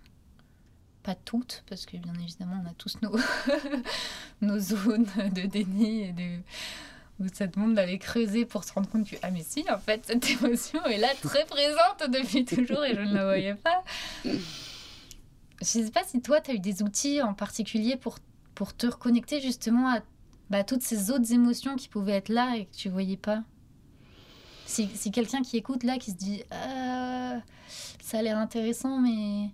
[1.02, 2.98] Pas toutes, parce que bien évidemment, on a tous
[4.40, 6.38] nos, zones de déni et de,
[7.20, 10.04] où ça demande d'aller creuser pour se rendre compte que, ah mais si, en fait,
[10.06, 13.82] cette émotion est là très présente depuis toujours et je ne la voyais pas.
[14.24, 18.18] Je sais pas si toi, tu as eu des outils en particulier pour
[18.76, 20.00] te reconnecter justement à
[20.50, 23.42] bah, toutes ces autres émotions qui pouvaient être là et que tu voyais pas.
[24.66, 27.38] Si, si quelqu'un qui écoute là, qui se dit ah,
[28.00, 29.50] ça a l'air intéressant, mais.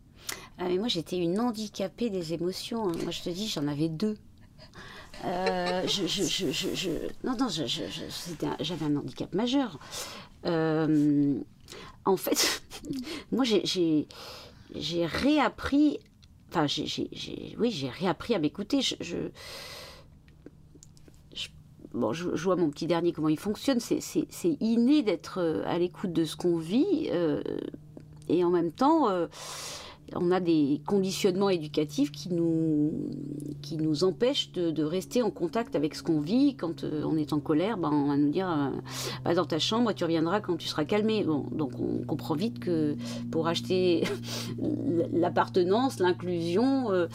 [0.59, 2.89] Ah, mais moi, j'étais une handicapée des émotions.
[2.89, 2.93] Hein.
[3.03, 4.17] Moi, je te dis, j'en avais deux.
[5.25, 6.91] Euh, je, je, je, je,
[7.25, 9.79] non, non, j'avais un handicap majeur.
[10.47, 11.39] Euh,
[12.05, 12.63] en fait,
[13.33, 15.99] moi, j'ai réappris,
[16.51, 18.81] enfin, j'ai, oui, j'ai réappris à m'écouter.
[18.83, 19.31] Je,
[21.95, 23.81] bon, je, vois mon petit dernier comment il fonctionne.
[23.81, 24.01] C'est,
[24.61, 27.43] inné d'être euh, à l'écoute de ce qu'on vit euh,
[28.29, 29.09] et en même temps.
[29.09, 29.27] Euh,
[30.15, 32.93] on a des conditionnements éducatifs qui nous,
[33.63, 36.55] qui nous empêchent de, rester en contact avec ce qu'on vit.
[36.57, 38.71] Quand on est en colère, ben, on va nous dire
[39.25, 41.25] va dans ta chambre et tu reviendras quand tu seras calmé.
[41.25, 42.97] Bon, donc on comprend vite que
[43.31, 44.05] pour acheter
[45.13, 47.09] l'appartenance, l'inclusion, le,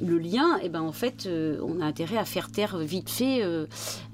[0.00, 1.28] lien, et eh ben en fait,
[1.62, 3.42] on a intérêt à faire taire vite fait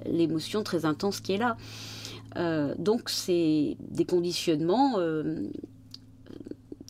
[0.06, 1.56] l'émotion très intense qui est là.
[2.78, 4.98] donc c'est des conditionnements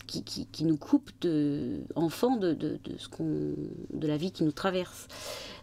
[0.05, 2.79] qui, nous coupe de, enfants de, de,
[3.19, 5.07] de la vie qui nous traverse.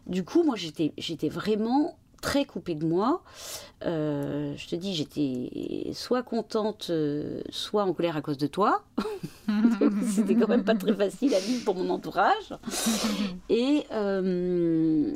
[0.06, 3.22] Du coup, moi, j'étais, j'étais vraiment très coupée de moi.
[3.84, 8.82] Euh, je te dis, j'étais soit contente, euh, soit en colère à cause de toi.
[10.10, 12.54] c'était quand même pas très facile à vivre pour mon entourage.
[13.50, 15.12] Et, euh,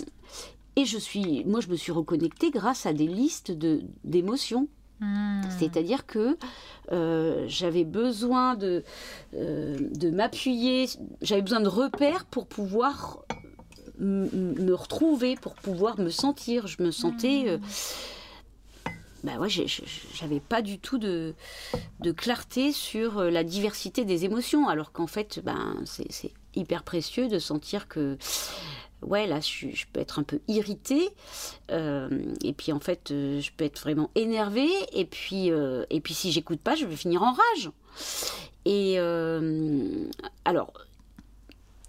[0.78, 4.68] et je suis, moi, je me suis reconnectée grâce à des listes de, d'émotions.
[5.00, 5.42] Hmm.
[5.58, 6.36] C'est-à-dire que
[6.92, 8.82] euh, j'avais besoin de,
[9.34, 10.86] euh, de m'appuyer,
[11.22, 13.24] j'avais besoin de repères pour pouvoir
[13.98, 16.66] me retrouver, pour pouvoir me sentir.
[16.66, 17.44] Je me sentais...
[17.46, 17.58] Euh,
[19.24, 21.34] bah ouais, j'avais pas du tout de,
[21.98, 27.40] de, clarté sur la diversité des émotions, alors qu'en fait, ben, c'est hyper précieux de
[27.40, 28.18] sentir que
[29.02, 31.08] ouais, là, je, peux être un peu irritée.
[31.70, 34.70] Euh, et puis, en fait, euh, je peux être vraiment énervée.
[34.92, 37.70] Et puis, euh, et puis si j'écoute pas, je vais finir en rage.
[38.64, 38.98] Et
[40.44, 40.72] alors,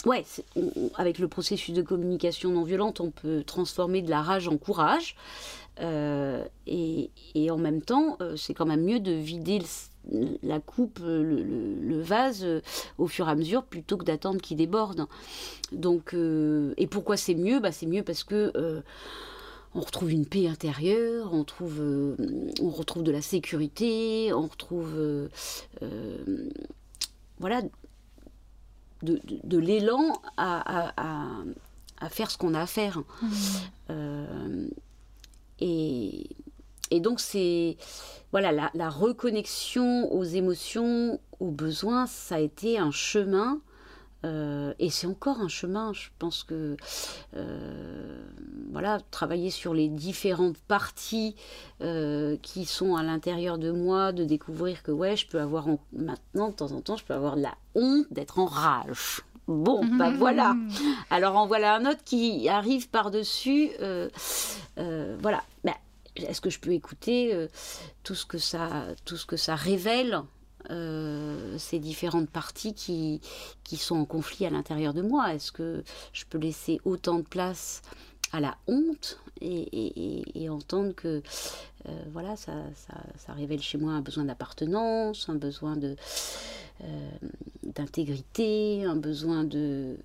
[0.06, 0.26] ouais,
[0.96, 5.16] avec le processus de communication non violente, on peut transformer de la rage en courage.
[5.80, 9.60] Et, et, en même temps, c'est quand même mieux de vider
[10.44, 12.62] la coupe, le, vase euh,
[12.98, 15.06] au fur et à mesure plutôt que d'attendre qu'il déborde.
[15.72, 17.60] Donc, euh, et pourquoi c'est mieux?
[17.60, 18.82] Bah, C'est mieux parce que euh,
[19.76, 21.82] on retrouve une paix intérieure, on, trouve,
[22.62, 25.30] on retrouve de la sécurité, on retrouve
[27.40, 27.62] voilà,
[29.04, 30.94] de, l'élan à,
[32.10, 33.04] faire ce qu'on a à faire.
[33.90, 34.68] Mmh.
[35.60, 36.30] et
[36.92, 37.78] et donc c'est
[38.32, 43.62] voilà la, reconnexion aux émotions, aux besoins, ça a été un chemin.
[44.26, 45.94] Euh, et c'est encore un chemin.
[45.94, 46.76] Je pense que
[47.36, 48.24] euh,
[48.72, 51.36] voilà, travailler sur les différentes parties
[51.82, 56.50] euh, qui sont à l'intérieur de moi, de découvrir que ouais, je peux avoir maintenant
[56.50, 59.22] de temps en temps, je peux avoir de la honte d'être en rage.
[59.48, 60.58] Bon, bah voilà.
[61.10, 63.70] Alors en voilà un autre qui arrive par-dessus.
[64.76, 65.42] Voilà.
[65.64, 65.78] Bah,
[66.18, 67.48] Est-ce que je peux écouter
[68.04, 70.22] tout, ce que ça, tout ce que ça révèle?
[70.70, 73.22] Ces différentes parties qui,
[73.64, 75.34] qui sont en conflit à l'intérieur de moi.
[75.34, 77.82] Est-ce que je peux laisser autant de place
[78.34, 81.22] à la honte et, entendre que
[82.12, 82.54] voilà ça,
[83.18, 85.96] ça, révèle chez moi un besoin d'appartenance, un besoin de
[86.84, 87.10] euh,
[87.64, 89.98] d'intégrité, un besoin de,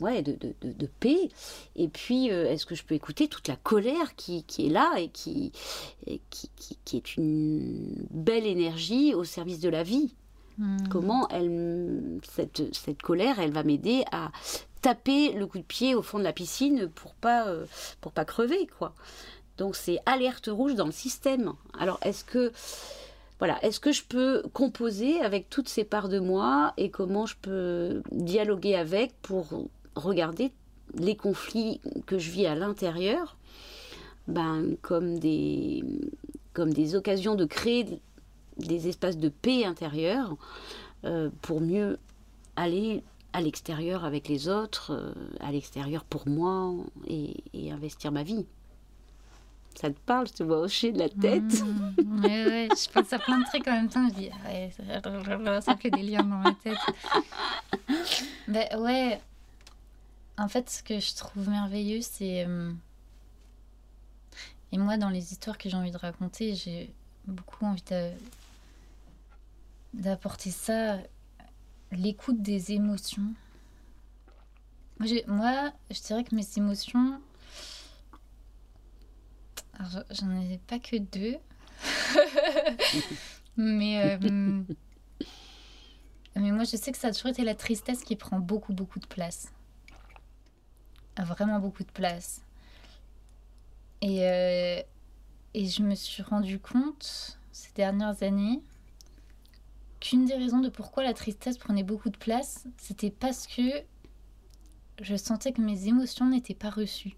[0.00, 1.28] ouais, de, de, de, paix.
[1.74, 4.94] Et puis, euh, est-ce que je peux écouter toute la colère qui, qui est là
[4.98, 5.52] et, qui,
[6.30, 6.50] qui,
[6.84, 10.14] qui, est une belle énergie au service de la vie?
[10.58, 10.88] Hmm.
[10.90, 14.30] Comment elle, cette, cette colère, elle va m'aider à
[14.80, 17.66] taper le coup de pied au fond de la piscine pour pas, euh,
[18.00, 18.94] pour pas crever, quoi?
[19.58, 21.54] Donc c'est alerte rouge dans le système.
[21.78, 22.52] Alors est-ce que
[23.38, 27.36] voilà, est-ce que je peux composer avec toutes ces parts de moi et comment je
[27.40, 29.46] peux dialoguer avec pour
[29.96, 30.52] regarder
[30.94, 33.36] les conflits que je vis à l'intérieur
[34.28, 35.82] ben, comme, des,
[36.52, 38.00] comme des occasions de créer
[38.58, 40.36] des espaces de paix intérieure
[41.04, 41.98] euh, pour mieux
[42.56, 46.72] aller à l'extérieur avec les autres, euh, à l'extérieur pour moi
[47.06, 48.46] et investir ma vie.
[49.76, 51.62] Ça te parle, je te vois hocher de la tête.
[51.62, 54.08] Mmh, ouais, je pense à plein de trucs en même temps.
[54.08, 54.72] Je dis, ouais,
[55.60, 56.78] ça fait des liens dans ma tête.
[58.48, 59.20] Ben ouais,
[60.38, 62.44] en fait, ce que je trouve merveilleux, c'est.
[62.46, 62.72] Euh,
[64.72, 66.92] et moi, dans les histoires que j'ai envie de raconter, j'ai
[67.26, 67.82] beaucoup envie
[69.94, 70.98] d'apporter ça,
[71.92, 73.32] l'écoute des émotions.
[74.98, 77.20] Moi, je dirais que mes émotions,
[79.78, 81.36] alors, j'en ai pas que deux.
[83.56, 84.18] mais, euh,
[86.36, 88.98] mais moi, je sais que ça a toujours été la tristesse qui prend beaucoup, beaucoup
[88.98, 89.52] de place.
[91.18, 92.42] Vraiment beaucoup de place.
[94.02, 94.82] Et, euh,
[95.54, 98.60] et je me suis rendu compte ces dernières années
[100.00, 103.62] qu'une des raisons de pourquoi la tristesse prenait beaucoup de place, c'était parce que
[105.00, 107.16] je sentais que mes émotions n'étaient pas reçues.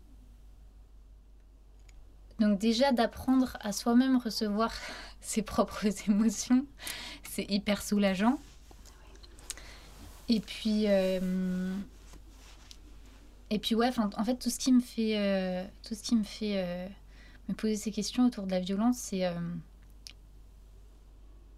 [2.38, 4.72] Donc déjà d'apprendre à soi-même recevoir
[5.20, 6.64] ses propres émotions,
[7.24, 8.38] c'est hyper soulageant.
[10.28, 11.74] Et puis, euh,
[13.50, 16.22] et puis ouais, en fait tout ce qui me fait, euh, tout ce qui me
[16.22, 16.88] fait euh,
[17.56, 19.30] poser ces questions autour de la violence, c'est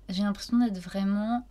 [0.08, 1.46] j'ai l'impression d'être vraiment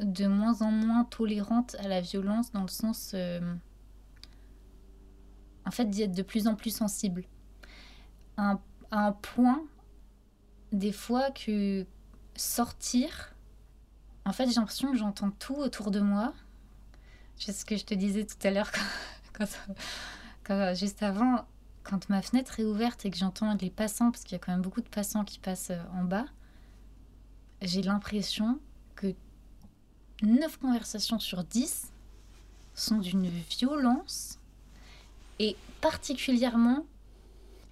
[0.00, 3.14] de moins en moins tolérante à la violence dans le sens
[5.66, 7.24] en fait d'y être de plus en plus sensible
[8.36, 9.62] un, un point,
[10.72, 11.86] des fois, que
[12.36, 13.34] sortir,
[14.24, 16.32] en fait, j'ai l'impression que j'entends tout autour de moi.
[17.38, 18.70] C'est ce que je te disais tout à l'heure,
[20.44, 21.44] quand, juste avant,
[21.82, 24.52] quand ma fenêtre est ouverte et que j'entends les passants, parce qu'il y a quand
[24.52, 26.26] même beaucoup de passants qui passent euh, en bas,
[27.62, 28.60] j'ai l'impression
[28.94, 29.14] que
[30.22, 31.92] 9 conversations sur 10
[32.74, 34.38] sont d'une violence
[35.38, 36.86] et particulièrement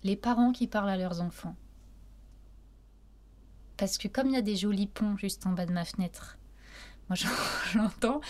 [0.05, 1.55] les parents qui parlent à leurs enfants.
[3.77, 6.39] Parce que comme il y a des jolis ponts juste en bas de ma fenêtre,
[7.09, 7.17] moi
[7.73, 8.21] j'entends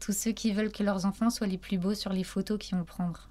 [0.00, 2.76] tous ceux qui veulent que leurs enfants soient les plus beaux sur les photos qu'ils
[2.76, 3.28] vont prendre.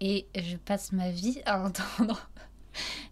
[0.00, 2.28] Et je passe ma vie à entendre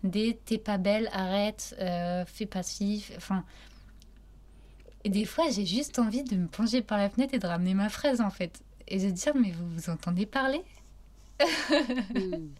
[0.02, 3.12] des t'es pas belle, arrête, euh, fais passif.
[3.16, 3.44] Enfin.
[5.04, 7.74] Et des fois, j'ai juste envie de me plonger par la fenêtre et de ramener
[7.74, 8.62] ma fraise en fait.
[8.88, 10.62] Et de dire, mais vous vous entendez parler?
[11.40, 12.48] Hmm.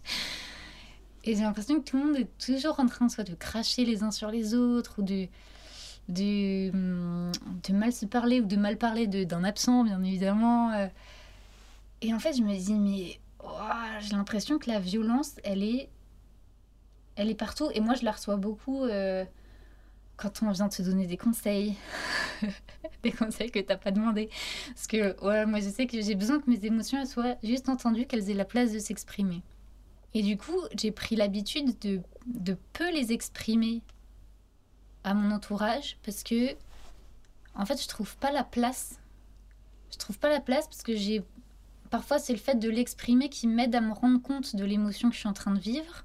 [1.26, 4.02] Et j'ai l'impression que tout le monde est toujours en train soit de cracher les
[4.02, 5.26] uns sur les autres ou de,
[6.08, 6.70] de,
[7.72, 10.72] mal se parler ou de mal parler d'un absent, bien évidemment.
[10.72, 10.86] Euh.
[12.02, 13.20] Et en fait, je me dis, mais
[14.00, 15.88] j'ai l'impression que la violence, elle est,
[17.16, 17.70] elle est partout.
[17.74, 19.24] Et moi, je la reçois beaucoup euh,
[20.16, 21.74] quand on vient te donner des conseils.
[23.02, 24.28] des conseils que t'as pas demandé.
[24.68, 28.06] Parce que ouais, moi, je sais que j'ai besoin que mes émotions soient juste entendues,
[28.06, 29.42] qu'elles aient la place de s'exprimer.
[30.12, 33.82] Et du coup, j'ai pris l'habitude de, de peu les exprimer
[35.04, 36.54] à mon entourage parce que,
[37.54, 38.98] en fait, je trouve pas la place.
[39.92, 41.22] Je trouve pas la place parce que j'ai.
[41.90, 45.14] Parfois, c'est le fait de l'exprimer qui m'aide à me rendre compte de l'émotion que
[45.14, 46.04] je suis en train de vivre.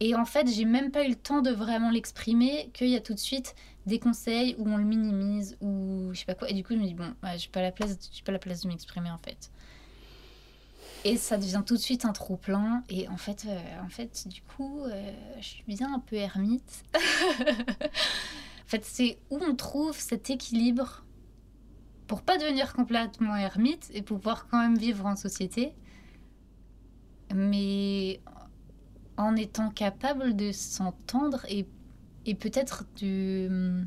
[0.00, 3.00] Et en fait, j'ai même pas eu le temps de vraiment l'exprimer, qu'il y a
[3.00, 3.54] tout de suite
[3.86, 6.50] des conseils où on le minimise ou je sais pas quoi.
[6.50, 8.62] Et du coup, je me dis, bon, j'ai pas la place, j'ai pas la place
[8.62, 9.50] de m'exprimer en fait.
[11.06, 12.82] Et ça devient tout de suite un trop plein.
[12.88, 16.84] Et en fait, euh, en fait du coup, euh, je suis bien un peu ermite.
[16.94, 21.04] en fait, c'est où on trouve cet équilibre
[22.08, 25.74] pour pas devenir complètement ermite et pouvoir quand même vivre en société,
[27.32, 28.20] mais
[29.16, 31.68] en étant capable de s'entendre et,
[32.24, 33.84] et peut-être de...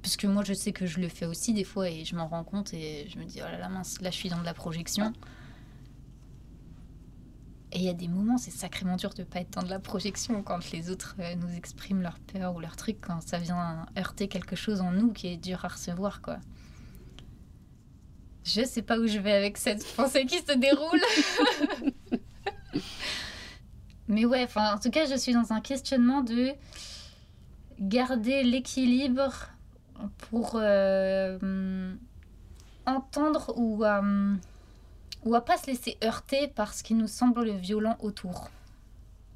[0.00, 2.28] Parce que moi, je sais que je le fais aussi des fois et je m'en
[2.28, 4.46] rends compte et je me dis, oh là là, mince, là, je suis dans de
[4.46, 5.12] la projection.
[7.74, 9.80] Et il y a des moments, c'est sacrément dur de pas être dans de la
[9.80, 13.84] projection quand les autres euh, nous expriment leur peur ou leur truc, quand ça vient
[13.98, 16.38] heurter quelque chose en nous qui est dur à recevoir, quoi.
[18.44, 21.00] Je sais pas où je vais avec cette pensée qui se déroule.
[24.08, 26.52] Mais ouais, en tout cas, je suis dans un questionnement de
[27.80, 29.48] garder l'équilibre
[30.18, 31.92] pour euh,
[32.86, 34.34] entendre ou, euh,
[35.24, 38.50] ou à pas se laisser heurter par ce qui nous semble violent autour.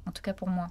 [0.05, 0.69] En tout cas pour moi.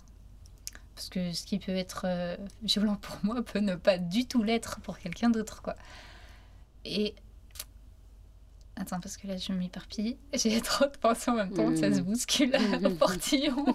[0.94, 4.42] Parce que ce qui peut être euh, violent pour moi peut ne pas du tout
[4.42, 5.76] l'être pour quelqu'un d'autre, quoi.
[6.84, 7.14] Et
[8.80, 10.16] Attends, parce que là, je m'éparpille.
[10.32, 12.04] J'ai trop de pensées en même temps, ça se mmh.
[12.04, 13.66] bouscule au portillon.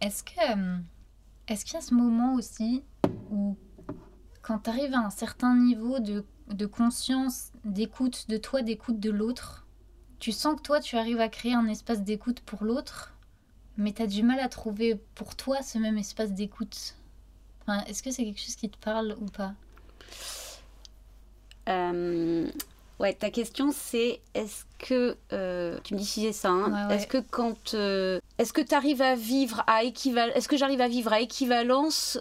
[0.00, 0.78] est-ce que, euh,
[1.48, 2.84] est-ce qu'il y a ce moment aussi
[3.30, 3.56] où,
[4.42, 9.10] quand tu arrives à un certain niveau de, de conscience, d'écoute de toi, d'écoute de
[9.10, 9.66] l'autre,
[10.18, 13.14] tu sens que toi, tu arrives à créer un espace d'écoute pour l'autre,
[13.76, 16.94] mais tu as du mal à trouver pour toi ce même espace d'écoute.
[17.62, 19.54] Enfin, Est-ce que c'est quelque chose qui te parle ou pas?
[21.68, 22.46] Euh,
[22.98, 27.06] ouais, ta question c'est est-ce que euh, tu me dis si c'est ça hein, Est-ce
[27.06, 30.88] que quand euh, est-ce que tu arrives à vivre à équival est-ce que j'arrive à
[30.88, 32.18] vivre à équivalence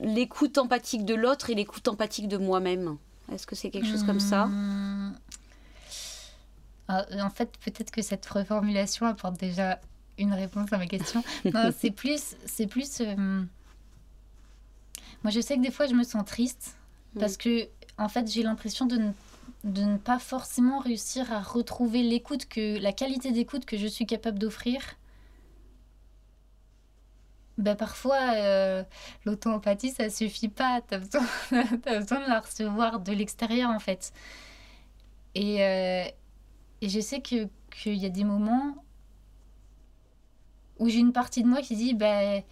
[0.00, 2.96] l'écoute empathique de l'autre et l'écoute empathique de moi-même?
[3.30, 5.14] Est-ce que c'est quelque chose comme ça hmm.
[6.88, 9.78] ah, En fait, peut-être que cette reformulation apporte déjà
[10.18, 11.22] une réponse à ma question.
[11.78, 13.02] c'est plus c'est plus
[15.22, 16.76] moi je sais que des fois je me sens triste
[17.18, 17.68] parce que
[17.98, 19.12] en fait, j'ai l'impression de ne,
[19.64, 24.06] de ne pas forcément réussir à retrouver l'écoute que la qualité d'écoute que je suis
[24.06, 24.82] capable d'offrir.
[27.58, 28.82] Ben parfois, euh,
[29.24, 30.80] l'auto-empathie, ça suffit pas.
[30.82, 34.12] Tu as as besoin de la recevoir de l'extérieur, en fait.
[35.34, 36.04] Et, euh,
[36.80, 37.48] et je sais qu'il
[37.84, 38.74] y a des moments
[40.78, 42.42] où j'ai une partie de moi qui dit, ben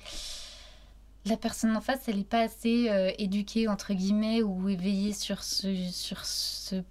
[1.26, 5.42] la personne en face, elle n'est pas assez euh, éduquée, entre guillemets, ou éveillée sur
[5.42, 6.82] ce, sur ce,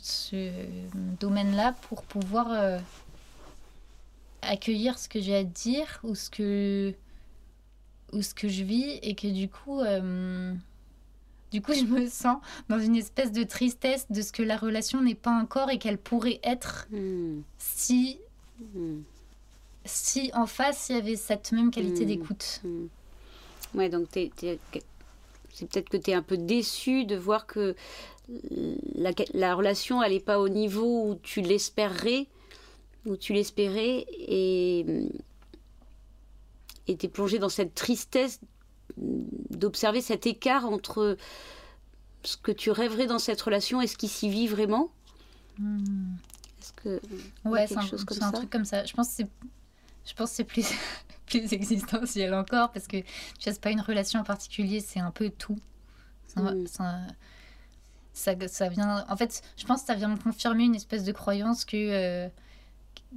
[0.00, 0.52] ce
[1.20, 2.78] domaine-là pour pouvoir euh,
[4.42, 6.94] accueillir ce que j'ai à dire ou ce que,
[8.12, 10.54] ou ce que je vis et que du coup, euh,
[11.50, 12.38] du coup, je me sens
[12.68, 15.98] dans une espèce de tristesse de ce que la relation n'est pas encore et qu'elle
[15.98, 17.40] pourrait être hmm.
[17.58, 18.18] si,
[18.74, 19.00] hmm.
[19.84, 22.08] si en face il y avait cette même qualité hmm.
[22.08, 22.62] d'écoute.
[23.74, 24.30] Ouais, donc c'est
[25.66, 27.74] peut-être que tu es un peu déçu de voir que
[28.94, 32.26] la, la relation, elle n'est pas au niveau où tu l'espérerais,
[33.04, 34.84] où tu l'espérais, et
[36.94, 38.40] tu es plongé dans cette tristesse
[38.96, 41.16] d'observer cet écart entre
[42.22, 44.90] ce que tu rêverais dans cette relation et ce qui s'y vit vraiment.
[45.58, 46.14] Hmm.
[46.60, 47.00] Est-ce que
[47.44, 48.84] ouais, c'est un, un truc comme ça.
[48.84, 49.28] Je pense que c'est
[50.06, 50.70] je pense que c'est plus,
[51.26, 53.06] plus existentiel encore parce que tu
[53.40, 55.58] sais, pas une relation en particulier, c'est un peu tout.
[56.28, 56.66] Ça, mm.
[58.12, 59.04] ça, ça, vient.
[59.08, 61.76] En fait, je pense que ça vient me confirmer une espèce de croyance que.
[61.76, 62.28] Euh,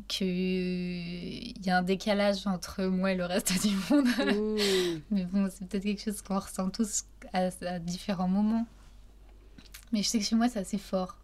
[0.07, 4.07] qu'il y a un décalage entre moi et le reste du monde.
[5.11, 8.65] Mais bon, c'est peut-être quelque chose qu'on ressent tous à, à, différents moments.
[9.91, 11.17] Mais je sais que chez moi, c'est assez fort.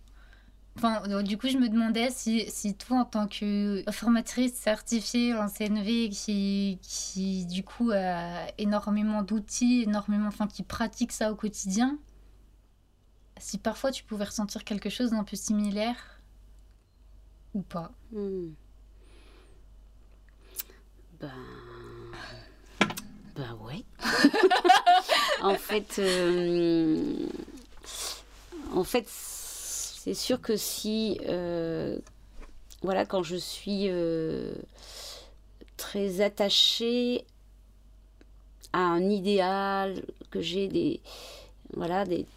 [0.77, 5.33] Enfin, euh, du coup, je me demandais si, si toi, en tant que formatrice certifiée
[5.33, 11.35] en CNV, qui, qui du coup a énormément d'outils, énormément, enfin, qui pratique ça au
[11.35, 11.97] quotidien,
[13.37, 16.14] si parfois tu pouvais ressentir quelque chose d'un peu similaire
[17.55, 17.91] ou pas.
[18.11, 18.49] Hmm.
[21.19, 21.31] Ben.
[23.35, 23.83] Ben ouais.
[25.41, 25.95] en fait.
[25.97, 27.27] Euh,
[28.71, 29.07] en fait
[30.05, 31.97] c'est sûr que si, euh,
[32.83, 34.53] voilà, quand je suis euh,
[35.77, 37.25] très attachée
[38.71, 41.01] à un idéal, que j'ai des,
[41.73, 42.27] voilà, des,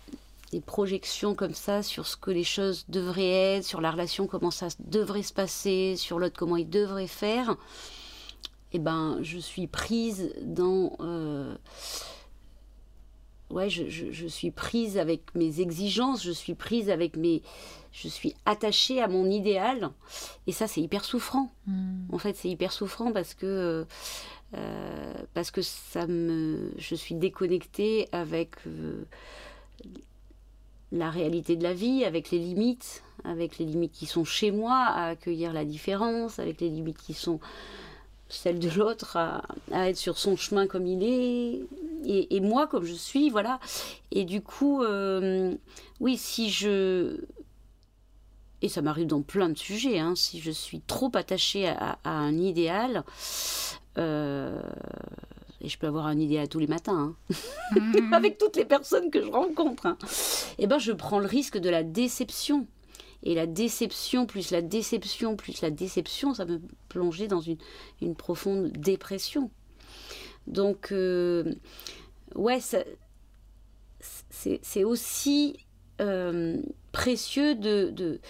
[0.65, 4.69] projections comme ça sur ce que les choses devraient être, sur la relation, comment ça
[4.81, 7.57] devrait se passer, sur l'autre, comment il devrait faire,
[8.73, 10.97] eh ben, je suis prise dans...
[11.01, 11.55] Euh,
[13.51, 17.43] ouais, je, suis prise avec mes exigences, je suis prise avec mes.
[17.93, 19.91] Je suis attachée à mon idéal.
[20.47, 21.51] Et ça, c'est hyper souffrant.
[21.67, 22.05] Hmm.
[22.13, 23.87] En fait, c'est hyper souffrant parce que.
[24.55, 26.73] Euh, parce que ça me.
[26.77, 28.51] Je suis déconnectée avec.
[28.67, 29.05] Euh,
[30.93, 34.77] la réalité de la vie, avec les limites, avec les limites qui sont chez moi,
[34.77, 37.41] à accueillir la différence, avec les limites qui sont
[38.29, 41.61] celles de l'autre, à, être sur son chemin comme il est,
[42.05, 43.59] et, moi comme je suis, voilà.
[44.11, 45.55] Et du coup, euh,
[46.01, 47.21] oui, si je...
[48.61, 52.37] Et ça m'arrive dans plein de sujets, hein, si je suis trop attachée à, un
[52.37, 53.05] idéal,
[53.99, 54.61] euh,
[55.61, 57.37] et je peux avoir un idéal tous les matins, hein,
[57.81, 58.13] mhm.
[58.13, 59.99] avec toutes les personnes que je rencontre, hein,
[60.59, 62.67] eh ben je prends le risque de la déception.
[63.25, 67.59] Et la déception, plus la déception, plus la déception, ça me plongeait dans une,
[68.01, 69.51] une profonde dépression.
[70.47, 71.53] Donc, euh,
[72.37, 72.61] ouais,
[74.01, 75.57] c'est aussi
[76.01, 78.21] euh, précieux de, de,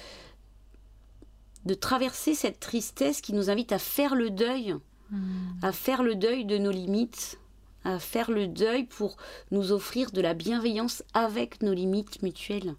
[1.67, 4.75] de, traverser cette tristesse qui nous invite à faire le deuil,
[5.11, 5.59] hmm.
[5.63, 7.39] à faire le deuil de nos limites,
[7.85, 9.17] à faire le deuil pour
[9.51, 12.75] nous offrir de la bienveillance avec nos limites mutuelles.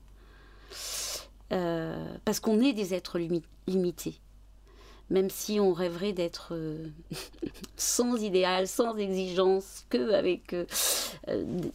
[1.52, 3.18] Euh, parce qu'on est des êtres
[3.68, 4.20] limités.
[5.10, 6.88] Même si on rêverait d'être euh,
[7.76, 10.66] sans idéal, sans exigence, que avec euh,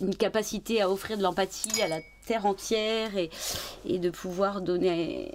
[0.01, 5.35] une capacité à offrir de l'empathie à la terre entière et, de pouvoir donner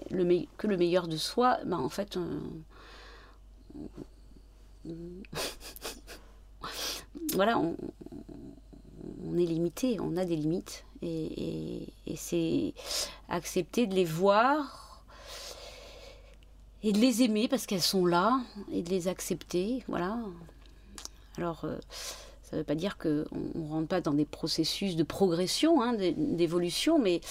[0.57, 2.17] que le meilleur de soi, ben en fait,
[7.33, 7.75] voilà, on,
[9.37, 10.85] est limité, on a des limites.
[11.01, 12.73] Et, c'est
[13.29, 15.05] accepter de les voir
[16.83, 19.83] et de les aimer parce qu'elles sont là et de les accepter.
[19.87, 20.19] Voilà.
[21.37, 21.77] Alors, euh,
[22.49, 23.25] ça ne veut pas dire qu'on
[23.55, 27.21] ne rentre pas dans des processus de progression, hein, d'évolution, mais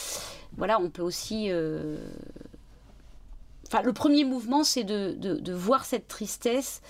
[0.56, 1.50] voilà, on peut aussi.
[1.50, 1.96] Euh,
[3.66, 6.82] enfin, le premier mouvement, c'est de, voir cette tristesse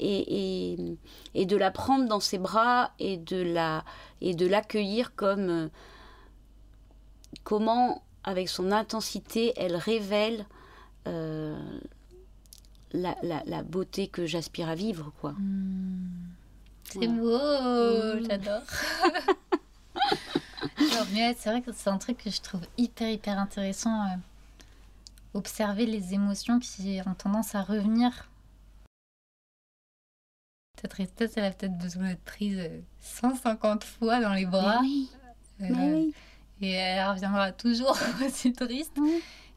[0.00, 0.98] et,
[1.34, 3.84] et, de la prendre dans ses bras et de la
[4.20, 5.68] et de l'accueillir comme euh,
[7.44, 10.44] comment, avec son intensité, elle révèle
[11.06, 11.58] euh,
[12.92, 15.32] la, beauté que j'aspire à vivre, quoi.
[15.32, 16.08] Hmm.
[16.84, 18.26] C'est beau, hmm.
[18.28, 18.62] j'adore.
[21.38, 24.02] c'est vrai que c'est un truc que je trouve hyper, hyper intéressant.
[24.06, 24.16] Euh,
[25.32, 28.29] observer les émotions qui ont tendance à revenir.
[30.80, 32.58] Ta tristesse, elle a peut-être besoin d'être prise
[33.00, 34.80] 150 fois dans les bras.
[34.82, 35.10] oui.
[35.60, 36.14] oui
[36.60, 38.96] et elle reviendra toujours aussi triste.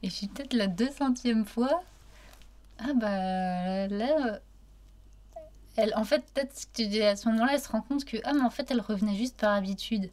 [0.02, 1.84] Et je suis peut-être la deux centième fois.
[2.80, 4.40] Ah bah là,
[5.76, 6.52] elle, en fait, peut-être
[7.04, 9.38] à ce moment-là, elle se rend compte que ah mais en fait, elle revenait juste
[9.38, 10.10] par habitude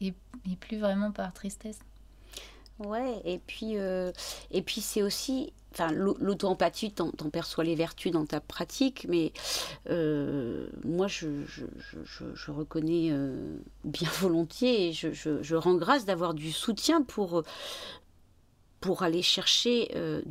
[0.00, 0.14] et,
[0.50, 1.80] et plus vraiment par tristesse.
[2.78, 4.12] Ouais, et puis, euh,
[4.52, 5.52] et puis c'est aussi
[5.90, 9.32] l'auto-empathie, t'en perçois les vertus dans ta pratique, mais
[9.88, 11.28] euh, moi, je,
[12.48, 17.42] reconnais euh, bien volontiers et je, rends grâce d'avoir du soutien pour,
[18.80, 20.22] pour aller chercher euh,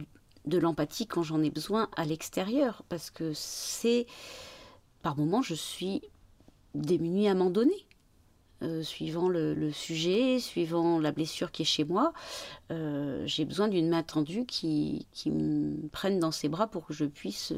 [0.46, 4.06] de l'empathie quand j'en ai besoin à l'extérieur, parce que c'est,
[5.02, 6.02] par moments, je suis
[6.76, 7.87] démunie à m'en donner.
[8.64, 12.12] Euh, suivant le, sujet, suivant la blessure qui est chez moi,
[12.72, 16.94] euh, j'ai besoin d'une main tendue qui, qui, me prenne dans ses bras pour que
[16.94, 17.54] je puisse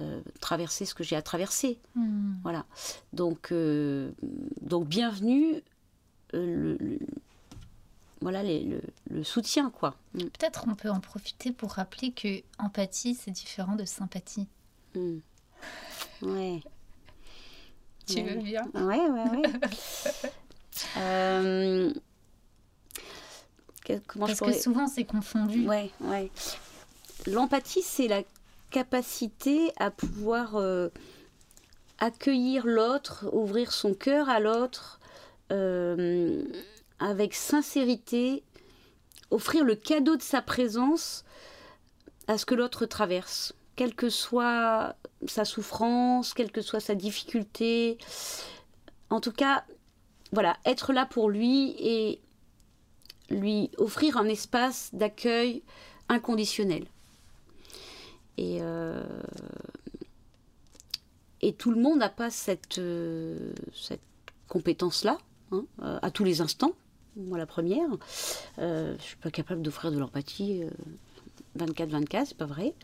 [0.00, 1.78] euh, traverser ce que j'ai à traverser.
[1.94, 2.36] Hmm.
[2.42, 2.64] Voilà.
[3.12, 3.52] Donc,
[4.62, 5.62] donc bienvenue.
[6.32, 6.98] Le,
[8.22, 8.80] voilà le,
[9.22, 9.94] soutien quoi.
[10.14, 10.20] Hmm.
[10.20, 14.48] Peut-être on peut en profiter pour rappeler que empathie c'est différent de sympathie.
[14.94, 15.18] Hmm.
[16.22, 16.62] Ouais.
[18.08, 19.42] Tu veux bien Ouais, ouais, ouais.
[20.96, 21.92] euh...
[24.06, 25.66] Comment Parce que souvent, c'est confondu.
[25.66, 26.30] Ouais, ouais.
[27.26, 28.22] L'empathie, c'est la
[28.70, 30.88] capacité à pouvoir euh,
[31.98, 35.00] accueillir l'autre, ouvrir son cœur à l'autre
[35.52, 36.44] euh,
[36.98, 38.42] avec sincérité,
[39.30, 41.24] offrir le cadeau de sa présence
[42.26, 44.96] à ce que l'autre traverse quelle que soit
[45.28, 47.96] sa souffrance, quelle que soit sa difficulté.
[49.08, 49.64] En tout cas,
[50.32, 52.20] voilà, être là pour lui et
[53.30, 55.62] lui offrir un espace d'accueil
[56.08, 56.86] inconditionnel.
[58.36, 59.00] Et, euh,
[61.56, 63.52] tout le monde n'a pas cette, euh,
[64.48, 65.18] compétence-là,
[65.52, 66.72] hein, euh, à tous les instants.
[67.14, 67.88] Moi, la première,
[68.56, 70.64] je ne suis pas capable d'offrir de l'empathie
[71.58, 72.74] 24-24, c'est pas vrai.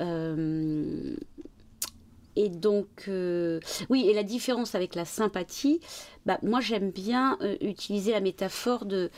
[0.00, 1.14] Euh,
[2.34, 5.80] et donc, euh, oui, et la différence avec la sympathie,
[6.24, 9.10] bah, moi j'aime bien euh, utiliser la métaphore de.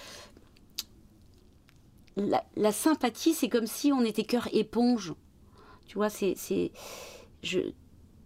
[2.16, 5.14] La, sympathie, c'est comme si on était cœur éponge.
[5.86, 6.36] Tu vois, c'est.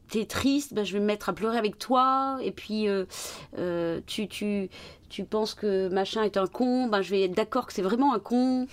[0.08, 2.38] T'es triste, ben, je vais me mettre à pleurer avec toi.
[2.42, 3.04] Et puis, euh,
[3.58, 4.68] euh, tu, tu,
[5.08, 8.14] tu penses que machin est un con, ben, je vais être d'accord que c'est vraiment
[8.14, 8.66] un con.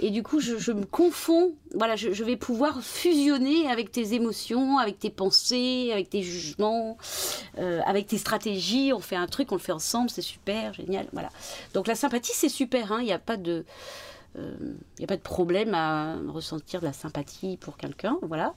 [0.00, 1.52] Et du coup, je, je me confonds.
[1.74, 6.98] Voilà, je, vais pouvoir fusionner avec tes émotions, avec tes pensées, avec tes jugements,
[7.58, 8.92] euh, avec tes stratégies.
[8.94, 11.06] On fait un truc, on le fait ensemble, c'est super, génial.
[11.12, 11.30] Voilà.
[11.74, 12.92] Donc la sympathie, c'est super.
[12.92, 12.98] Hein.
[13.00, 13.64] Il n'y a pas de
[14.34, 18.54] il euh, a pas de problème à ressentir de la sympathie pour quelqu'un, voilà.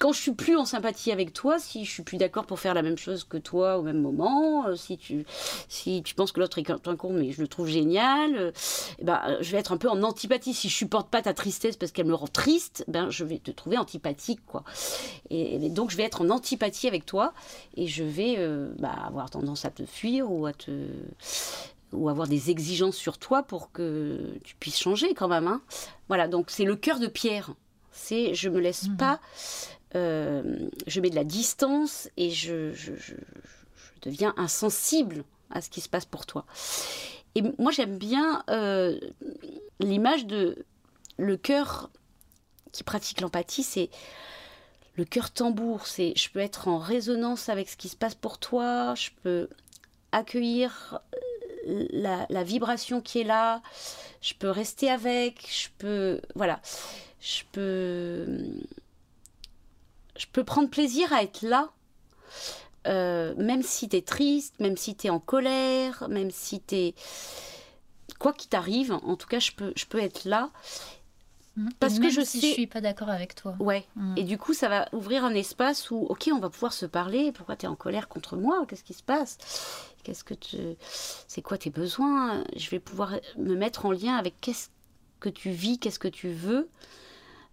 [0.00, 2.72] Quand je suis plus en sympathie avec toi, si je suis plus d'accord pour faire
[2.72, 5.26] la même chose que toi au même moment, euh, si tu,
[5.68, 8.52] si tu penses que l'autre est un con mais je le trouve génial,
[8.98, 10.54] eh ben, je vais être un peu en antipathie.
[10.54, 13.50] Si je supporte pas ta tristesse parce qu'elle me rend triste, ben, je vais te
[13.50, 14.40] trouver antipathique.
[14.46, 14.64] Quoi.
[15.28, 17.34] Et, donc je vais être en antipathie avec toi
[17.76, 18.38] et je vais
[18.78, 20.70] bah, avoir tendance à te fuir ou à te
[21.92, 25.46] ou avoir des exigences sur toi pour que tu puisses changer quand même.
[25.46, 25.60] Hein.
[26.08, 27.52] Voilà, donc c'est le cœur de pierre.
[27.92, 28.96] C'est je me laisse mhm.
[28.96, 29.20] pas,
[29.94, 32.72] euh, je mets de la distance et je,
[34.02, 36.46] deviens insensible à ce qui se passe pour toi.
[37.34, 38.98] Et moi j'aime bien euh,
[39.80, 40.64] l'image de
[41.18, 41.90] le cœur
[42.72, 43.90] qui pratique l'empathie, c'est
[44.96, 48.38] le cœur tambour, c'est je peux être en résonance avec ce qui se passe pour
[48.38, 49.48] toi, je peux
[50.12, 51.00] accueillir
[51.66, 53.62] la, vibration qui est là,
[54.20, 56.60] je peux rester avec, je peux, voilà,
[57.20, 58.26] je peux,
[60.20, 61.70] je peux prendre plaisir à être là,
[62.86, 66.74] euh, même si tu es triste, même si tu es en colère, même si tu
[66.74, 66.94] es,
[68.18, 70.50] quoi qu'il t'arrive, en tout cas, je peux, je peux être là.
[71.56, 71.68] Mmh.
[71.80, 72.48] Parce que je si sais.
[72.48, 73.56] je suis pas d'accord avec toi.
[73.60, 73.86] Ouais.
[73.96, 74.14] Mmh.
[74.18, 77.32] Et du coup, ça va ouvrir un espace où, ok, on va pouvoir se parler.
[77.32, 78.66] Pourquoi tu es en colère contre moi?
[78.68, 79.38] Qu'est-ce qui se passe?
[80.04, 80.58] Qu'est-ce que tu,
[81.28, 82.44] c'est quoi tes besoins?
[82.56, 84.68] Je vais pouvoir me mettre en lien avec qu'est-ce
[85.18, 86.68] que tu vis, qu'est-ce que tu veux,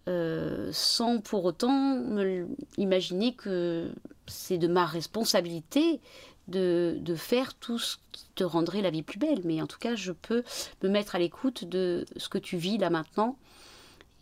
[0.07, 2.47] euh, sans pour autant me
[2.77, 3.91] imaginer que
[4.25, 5.99] c'est de ma responsabilité
[6.47, 9.41] de, de, faire tout ce qui te rendrait la vie plus belle.
[9.43, 10.43] Mais en tout cas, je peux
[10.81, 13.37] me mettre à l'écoute de ce que tu vis là maintenant.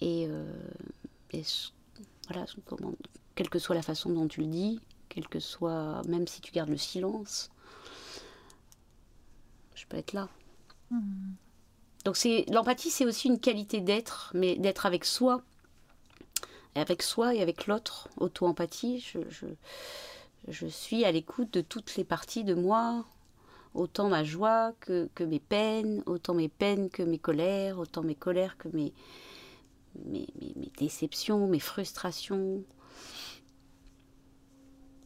[0.01, 0.51] Et, euh,
[2.29, 2.45] voilà,
[3.35, 4.79] quelle que soit la façon dont tu le dis,
[5.09, 7.51] quelle que soit, même si tu gardes le silence,
[9.75, 10.29] je peux être là.
[10.89, 11.33] Hmm.
[12.05, 15.43] Donc c'est l'empathie, c'est aussi une qualité d'être, mais d'être avec soi,
[16.75, 18.09] avec soi et avec l'autre.
[18.17, 19.45] Auto-empathie, je, je,
[20.47, 23.05] je, suis à l'écoute de toutes les parties de moi,
[23.73, 28.15] autant ma joie que, que, mes peines, autant mes peines que mes colères, autant mes
[28.15, 28.93] colères que mes,
[30.05, 32.63] mes, mes, déceptions, mes frustrations.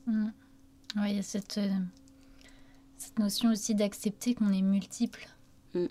[0.08, 1.70] Oui, il y a cette, euh,
[2.98, 5.30] cette notion aussi d'accepter qu'on est multiple.
[5.76, 5.86] Mm.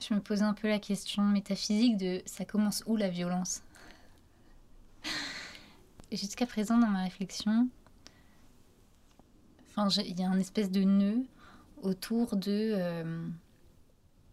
[0.00, 3.62] Je me posais un peu la question métaphysique de ça commence où la violence?
[6.12, 7.68] Jusqu'à présent, dans ma réflexion,
[9.76, 11.24] il y a un espèce de nœud
[11.82, 13.26] autour de, euh,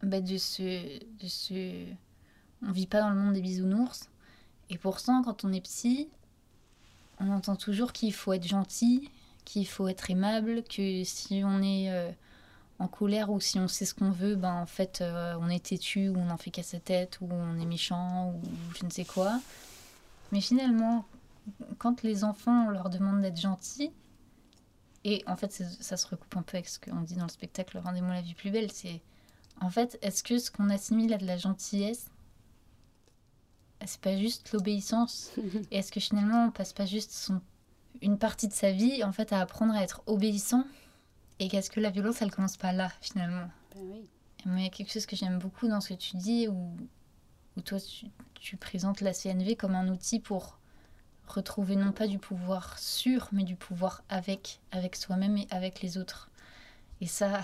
[0.03, 1.85] bah, de, ce, de ce.
[2.63, 4.09] On vit pas dans le monde des bisounours.
[4.69, 6.09] Et pourtant, quand on est psy,
[7.19, 9.09] on entend toujours qu'il faut être gentil,
[9.45, 12.11] qu'il faut être aimable, que si on est euh,
[12.79, 15.65] en colère ou si on sait ce qu'on veut, ben en fait euh, on est
[15.65, 18.41] têtu ou on en fait qu'à sa tête ou on est méchant ou
[18.79, 19.39] je ne sais quoi.
[20.31, 21.05] Mais finalement,
[21.77, 23.91] quand les enfants on leur demande d'être gentils,
[25.03, 27.77] et en fait ça se recoupe un peu avec ce qu'on dit dans le spectacle
[27.79, 29.01] Rendez-moi la vie plus belle, c'est
[29.59, 32.09] en fait est-ce que ce qu'on assimile à de la gentillesse,
[33.85, 35.31] c'est pas juste l'obéissance
[35.71, 37.41] Et est-ce que finalement on passe pas juste son
[38.01, 40.65] une partie de sa vie en fait à apprendre à être obéissant
[41.39, 44.07] et qu'est-ce que la violence elle commence pas là finalement ben oui.
[44.45, 46.75] mais il y a quelque chose que j'aime beaucoup dans ce que tu dis où,
[47.57, 48.05] où toi tu,
[48.41, 50.57] tu, présentes la CNV comme un outil pour
[51.27, 55.97] retrouver non pas du pouvoir sur mais du pouvoir avec avec soi-même et avec les
[55.97, 56.29] autres.
[56.99, 57.41] Et ça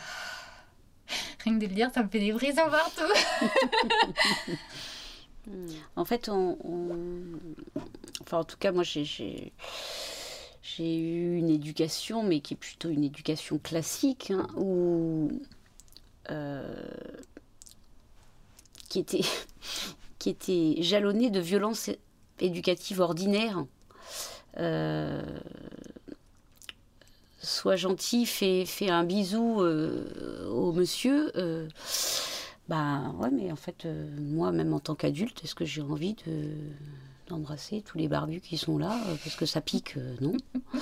[1.43, 3.01] rien que de le dire ça me fait des partout.
[5.95, 6.57] En fait on,
[8.19, 9.53] enfin en tout cas moi j'ai
[10.75, 14.47] j'ai eu une éducation, mais qui est plutôt une éducation classique, hein,
[16.29, 16.89] euh,
[18.89, 19.21] qui, était,
[20.19, 21.89] qui était jalonnée de violences
[22.39, 23.65] éducatives ordinaires.
[24.59, 25.21] Euh,
[27.39, 31.31] sois gentil, fais, fais un bisou euh, au monsieur.
[32.67, 33.87] bah ouais, mais en fait,
[34.19, 36.51] moi, même en tant qu'adulte, est-ce que j'ai envie de
[37.27, 40.33] d'embrasser tous les barbus qui sont là euh, parce que ça pique, euh, non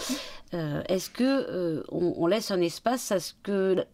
[0.53, 3.85] euh, Est-ce que on, laisse un espace à ce que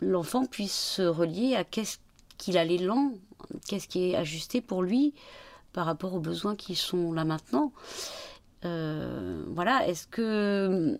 [0.00, 1.98] l'enfant puisse se relier à qu'est-ce
[2.36, 3.12] qu'il a l'élan,
[3.68, 5.14] qu'est-ce qui est ajusté pour lui
[5.72, 7.72] par rapport aux besoins qui sont là maintenant.
[8.64, 10.98] Euh, voilà, est-ce que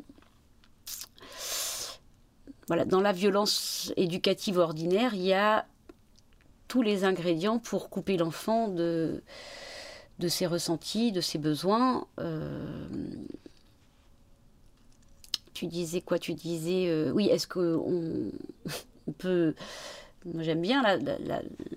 [2.69, 5.67] voilà, dans la violence éducative ordinaire, il y a
[6.69, 9.23] tous les ingrédients pour couper l'enfant de,
[10.29, 12.07] ses ressentis, de ses besoins.
[12.19, 12.89] Euh,
[15.55, 16.19] tu disais quoi?
[16.19, 18.33] Tu disais, euh, oui, est-ce qu'on
[19.07, 19.55] on peut...
[20.39, 20.83] J'aime bien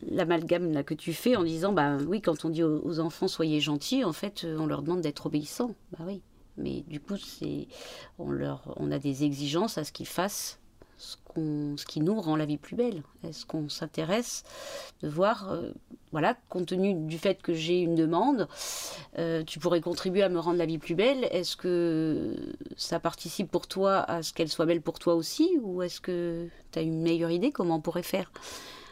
[0.09, 3.59] l'amalgame là, que tu fais en disant, bah oui, quand on dit aux, enfants soyez
[3.59, 5.75] gentils, en fait, on leur demande d'être obéissants.
[5.91, 6.21] Bah oui.
[6.57, 7.15] Mais du coup,
[8.17, 10.59] on, leur, on a des exigences à ce qu'ils fassent
[10.99, 11.15] ce,
[11.77, 14.43] ce, qui nous rend la vie plus belle Est-ce qu'on s'intéresse
[15.01, 15.71] de voir, euh,
[16.11, 18.47] voilà, compte tenu du fait que j'ai une demande,
[19.17, 21.23] euh, tu pourrais contribuer à me rendre la vie plus belle?
[21.31, 22.35] Est-ce que
[22.75, 25.57] ça participe pour toi à ce qu'elle soit belle pour toi aussi?
[25.61, 28.31] Ou est-ce que tu as une meilleure idée comment on pourrait faire?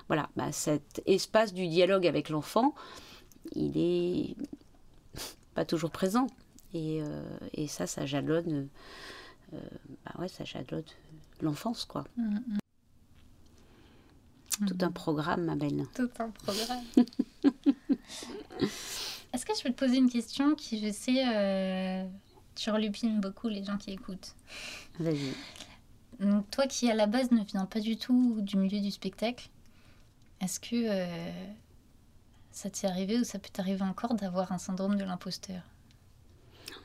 [0.08, 2.74] Voilà, bah, cet espace du dialogue avec l'enfant,
[3.52, 4.36] il est
[5.56, 6.28] pas toujours présent.
[6.74, 8.70] Et, euh, et ça, ça jalonne.
[9.52, 10.84] bah ouais, ça jalonne
[11.42, 12.04] l'enfance, quoi.
[12.18, 12.58] Mm, mm.
[14.68, 15.86] Tout un programme, ma belle.
[15.96, 16.84] Tout un programme.
[19.34, 22.08] Est-ce que je peux te poser une question qui, je sais, euh,
[22.56, 24.36] turlupine beaucoup les gens qui écoutent?
[25.00, 25.34] Vas-y.
[26.20, 29.50] Donc, toi qui, à la base, ne viens pas du tout du milieu du spectacle,
[30.42, 31.32] est-ce que euh,
[32.52, 35.62] ça t'est arrivé ou ça peut t'arriver encore d'avoir un syndrome de l'imposteur?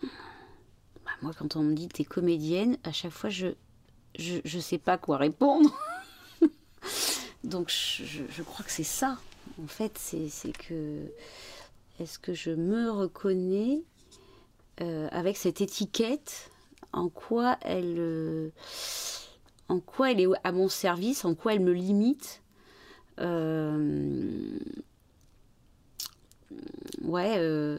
[0.02, 3.54] Bah, Moi, quand on me dit t'es comédienne, à chaque fois, je,
[4.18, 5.70] je ne sais pas quoi répondre.
[7.44, 9.18] Donc je, crois que c'est ça,
[9.62, 11.00] en fait, c'est que
[11.98, 13.82] est-ce que je me reconnais
[14.80, 16.50] euh, avec cette étiquette?
[16.92, 18.50] En quoi elle euh,
[19.68, 22.42] en quoi elle est à mon service, en quoi elle me limite?
[23.18, 24.58] Euh,
[27.02, 27.78] ouais,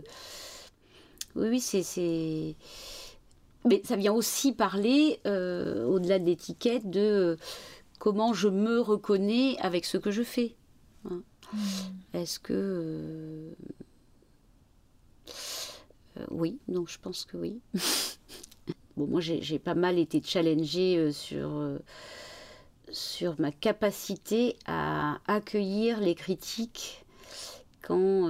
[1.35, 2.55] oui, oui, c'est
[3.65, 7.35] mais ça vient aussi parler, euh, au-delà de l'étiquette, de euh,
[7.99, 10.55] comment je me reconnais avec ce que je fais.
[11.09, 11.21] Hein.
[11.53, 11.57] Hmm.
[12.17, 13.53] Est-ce que...
[16.17, 17.59] Euh, oui, donc je pense que oui.
[18.97, 21.79] bon, moi j'ai pas mal été challengée sur,
[22.91, 27.02] sur ma capacité à accueillir les critiques
[27.83, 28.29] quand,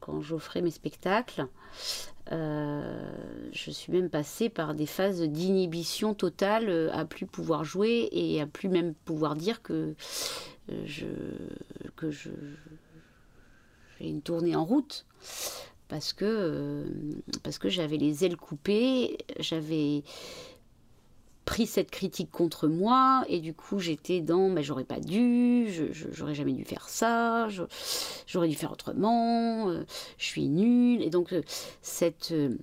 [0.00, 1.46] quand, j'offrais mes spectacles.
[2.32, 3.10] Euh,
[3.52, 8.42] je suis même passée par des phases d'inhibition totale euh, à plus pouvoir jouer et
[8.42, 9.94] à plus même pouvoir dire que
[10.70, 11.06] euh, je
[11.96, 12.28] que je
[13.98, 15.06] j'ai une tournée en route
[15.88, 16.84] parce que
[17.42, 20.02] parce que j'avais les ailes coupées, j'avais
[21.48, 25.66] pris cette critique contre moi et du coup j'étais dans mais j'aurais pas dû,
[26.12, 27.48] j'aurais jamais dû faire ça,
[28.26, 29.82] j'aurais dû faire autrement, euh,
[30.18, 31.00] je suis nulle.
[31.00, 31.40] Et donc euh,
[32.32, 32.54] euh,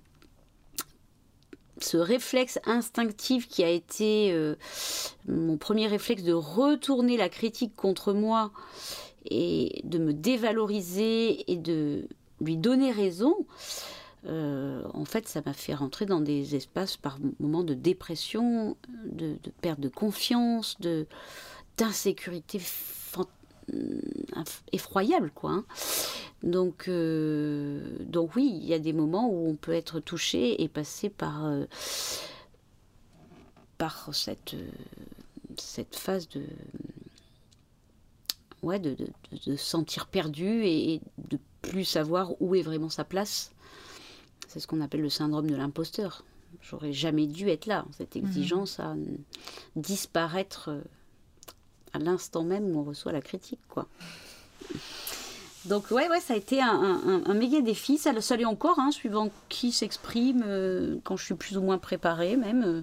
[1.79, 4.31] ce réflexe instinctif qui a été
[5.27, 8.51] mon premier réflexe de retourner la critique contre moi
[9.25, 12.07] et de me dévaloriser et de
[12.39, 13.35] lui donner raison,
[14.25, 19.37] euh, en fait, ça m'a fait rentrer dans des espaces par moments de dépression, de,
[19.61, 21.05] perte de confiance, de
[21.77, 22.61] d'insécurité
[23.73, 23.99] euh,
[24.71, 25.51] effroyable, quoi.
[25.51, 25.65] Hein.
[26.43, 30.67] Donc, euh, donc oui, il y a des moments où on peut être touché et
[30.69, 31.51] passer par
[33.77, 34.55] par cette
[35.57, 36.43] cette phase de
[38.61, 38.95] ouais de,
[39.45, 43.54] de, sentir perdu et de plus savoir où est vraiment sa place
[44.55, 46.23] c'est ce qu'on appelle le syndrome de l'imposteur.
[46.61, 47.83] J'aurais jamais dû être là.
[47.91, 48.23] Cette mhm.
[48.23, 48.95] exigence à
[49.75, 50.81] disparaître euh,
[51.91, 53.85] à l'instant même où on reçoit la critique, quoi.
[55.65, 57.97] Donc ouais, ouais, ça a été un, méga défi.
[57.97, 61.77] Ça, ça l'est encore, hein, suivant qui s'exprime, euh, quand je suis plus ou moins
[61.77, 62.63] préparée même.
[62.63, 62.81] Euh,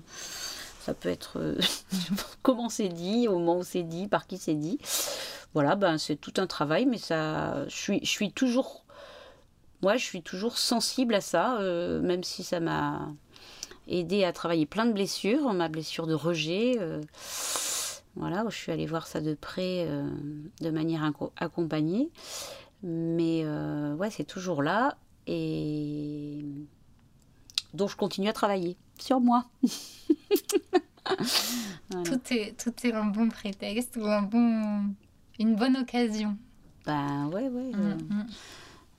[0.84, 1.56] ça peut être
[2.42, 4.78] comment c'est dit, au moment où c'est dit, par qui c'est dit.
[5.54, 8.84] Voilà, ben, c'est tout un travail, mais ça, je suis, je suis toujours
[9.82, 13.08] moi, je suis toujours sensible à ça, euh, même si ça m'a
[13.88, 16.76] aidé à travailler plein de blessures, ma blessure de rejet.
[16.78, 17.00] Euh,
[18.14, 20.08] voilà, je suis allée voir ça de près, euh,
[20.60, 22.10] de manière accompagnée.
[22.84, 23.44] Mais
[23.98, 24.96] ouais, c'est toujours là.
[25.26, 26.44] Et
[27.74, 29.46] donc, je continue à travailler sur moi.
[32.04, 34.94] tout, est, tout est un bon prétexte ou un bon,
[35.38, 36.36] une bonne occasion.
[36.84, 37.70] Ben ouais, ouais.
[37.72, 38.26] Mm, mm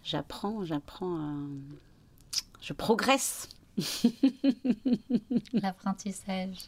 [0.03, 1.37] j'apprends, j'apprends,
[2.61, 3.49] je progresse.
[5.53, 6.67] L'apprentissage.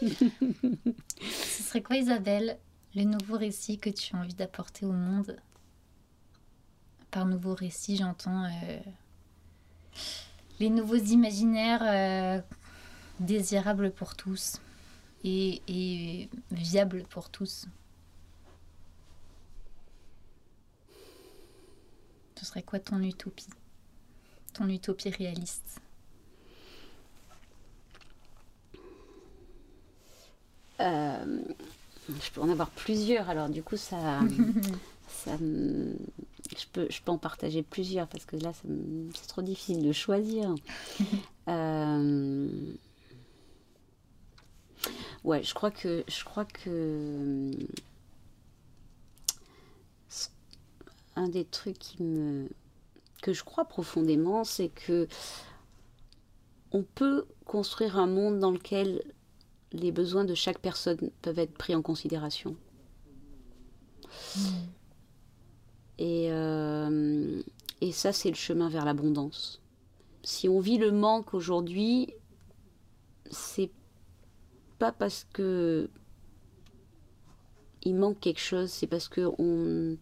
[0.00, 2.58] Ce serait quoi, Isabelle,
[2.94, 5.36] le nouveau récit que tu as envie d'apporter au monde?
[7.10, 8.48] Par nouveau récit, j'entends
[10.58, 12.42] les nouveaux imaginaires
[13.18, 14.60] désirables pour tous
[15.24, 17.66] et, et viables pour tous.
[22.50, 23.46] Serait quoi ton utopie?
[24.54, 25.80] Ton utopie réaliste?
[30.80, 31.42] Euh,
[32.08, 34.20] Je peux en avoir plusieurs, alors du coup, ça.
[35.08, 38.52] ça je, peux, je peux en partager plusieurs parce que là,
[39.14, 40.52] c'est trop difficile de choisir.
[41.48, 42.48] euh,
[45.22, 46.02] ouais, je crois que.
[46.08, 47.52] Je crois que
[51.20, 52.48] un des trucs qui me,
[53.22, 55.06] que je crois profondément, c'est que
[56.72, 59.02] on peut construire un monde dans lequel
[59.72, 62.56] les besoins de chaque personne peuvent être pris en considération.
[64.36, 64.40] Hmm.
[65.98, 67.42] Et, euh,
[67.80, 69.60] et ça, c'est le chemin vers l'abondance.
[70.22, 72.14] Si on vit le manque aujourd'hui,
[73.30, 73.70] c'est
[74.78, 75.90] pas parce que
[77.82, 79.96] il manque quelque chose, c'est parce que on,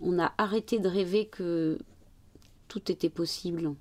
[0.00, 1.78] on a arrêté de rêver que
[2.68, 3.74] tout était possible.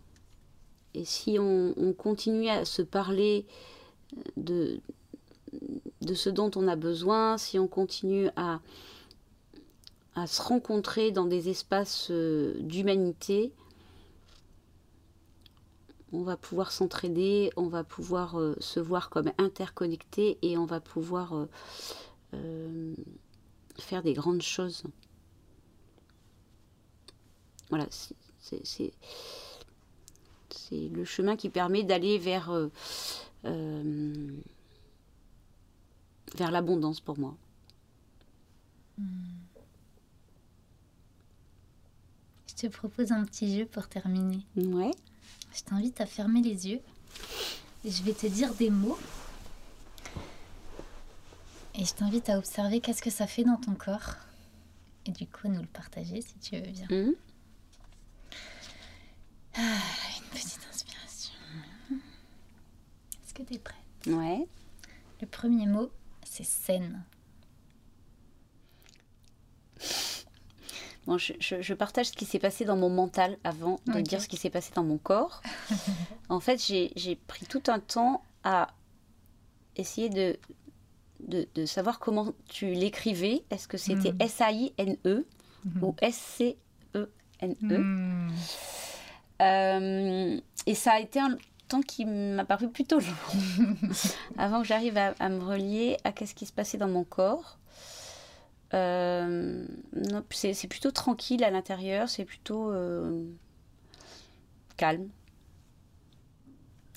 [0.94, 3.46] Et si on, on continue à se parler
[4.38, 4.80] de,
[6.02, 8.60] de ce dont on a besoin, si on continue à,
[10.28, 13.52] se rencontrer dans des espaces euh, d'humanité,
[16.14, 20.80] on va pouvoir s'entraider, on va pouvoir euh, se voir comme interconnectés et on va
[20.80, 21.48] pouvoir
[22.34, 22.96] euh,
[23.78, 24.84] faire des grandes choses.
[27.70, 28.92] Voilà, c'est
[30.72, 32.70] le chemin qui permet d'aller vers, euh,
[33.46, 34.38] euh,
[36.36, 37.36] vers l'abondance pour moi.
[38.98, 39.46] Hmm.
[42.48, 44.40] Je te propose un petit jeu pour terminer.
[44.56, 44.92] Ouais.
[45.54, 46.82] Je t'invite à fermer les yeux
[47.84, 48.98] et je vais te dire des mots.
[51.78, 54.16] Et je t'invite à observer qu'est-ce que ça fait dans ton corps.
[55.06, 56.88] Et du coup, nous le partager si tu veux bien.
[56.90, 57.12] Mmh.
[59.58, 59.62] Ah,
[60.18, 61.34] une petite inspiration.
[63.24, 63.76] Est-ce que tu es prête
[64.08, 64.48] Ouais.
[65.22, 65.90] Le premier mot,
[66.24, 67.04] c'est scène.
[71.06, 74.38] Bon, je, partage ce qui s'est passé dans mon mental avant de dire ce qui
[74.38, 75.42] s'est passé dans mon corps.
[76.30, 78.74] en fait, j'ai pris tout un temps à
[79.76, 80.38] essayer de,
[81.20, 83.44] de, savoir comment tu l'écrivais.
[83.52, 84.22] Est-ce que c'était hmm.
[84.22, 85.26] S-A-I-N-E
[85.66, 85.84] hmm.
[85.84, 88.32] ou S-C-E-N-E -E.
[89.42, 91.38] Euh, et ça a été un
[91.68, 93.76] temps qui m'a paru plutôt long,
[94.38, 97.58] avant que j'arrive à, me relier à ce qui se passait dans mon corps.
[98.74, 99.66] Euh,
[100.32, 103.24] c'est plutôt tranquille à l'intérieur, c'est plutôt euh,
[104.78, 105.10] calme.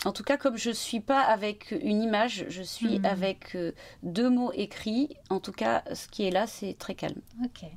[0.04, 3.04] En tout cas, comme je ne suis pas avec une image, je suis hmm.
[3.04, 3.56] avec
[4.04, 5.16] deux mots écrits.
[5.28, 7.20] En tout cas, ce qui est là, c'est très calme.
[7.44, 7.68] Ok.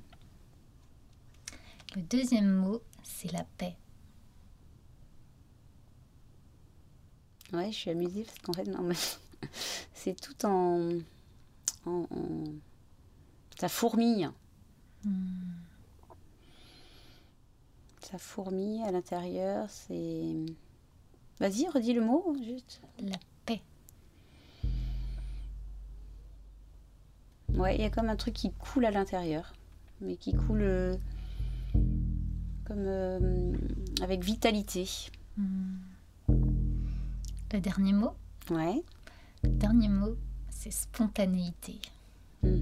[1.96, 3.76] Le deuxième mot, c'est la paix.
[7.54, 8.88] Ouais, je suis amusée parce qu'en fait, non,
[9.93, 10.89] c'est tout en,
[11.86, 12.06] en,
[13.60, 14.30] Ça fourmille.
[15.04, 15.52] Hmm.
[17.99, 20.36] Ça fourmille à l'intérieur, c'est.
[21.39, 22.82] Vas-y, redis le mot, juste.
[22.99, 23.62] La paix.
[27.56, 29.54] Ouais, il y a comme un truc qui coule à l'intérieur,
[29.99, 30.95] mais qui coule euh,
[32.66, 33.54] comme euh,
[34.02, 34.88] avec vitalité.
[35.38, 35.81] Hmm.
[37.54, 38.14] Le dernier mot
[38.49, 38.82] Ouais.
[39.43, 40.16] Le dernier mot,
[40.49, 41.80] c'est spontanéité.
[42.43, 42.62] Hmm.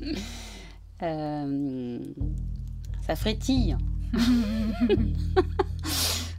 [1.00, 2.00] Euh,
[3.06, 3.76] ça frétille.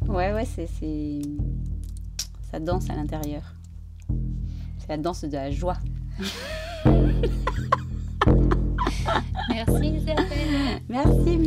[0.05, 0.67] ouais, ouais, c'est,
[2.51, 3.55] Ça danse à l'intérieur.
[4.79, 5.77] C'est la danse de la joie.
[9.49, 10.81] Merci Isabelle.
[10.89, 11.37] Merci.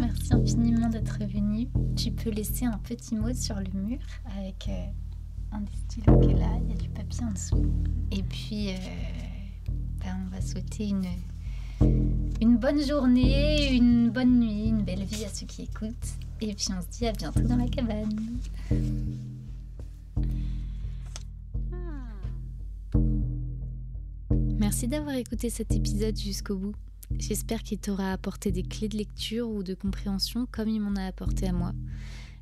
[0.00, 1.45] Merci infiniment d'être venue.
[1.96, 3.98] Tu peux laisser un petit mot sur le mur
[4.36, 4.86] avec euh,
[5.52, 7.66] un des stylos qui est là, il y a du papier en dessous.
[8.10, 8.76] Et puis, euh,
[10.00, 10.92] ben, on va souhaiter
[12.40, 16.16] une bonne journée, une bonne nuit, une belle vie à ceux qui écoutent.
[16.40, 18.38] Et puis on se dit à bientôt dans la cabane.
[24.58, 26.74] Merci d'avoir écouté cet épisode jusqu'au bout.
[27.18, 31.04] J'espère qu'il t'aura apporté des clés de lecture ou de compréhension comme il m'en a
[31.04, 31.72] apporté à moi.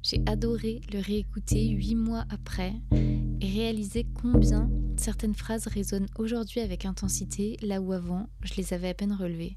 [0.03, 6.85] J'ai adoré le réécouter huit mois après et réaliser combien certaines phrases résonnent aujourd'hui avec
[6.85, 9.57] intensité là où avant je les avais à peine relevées.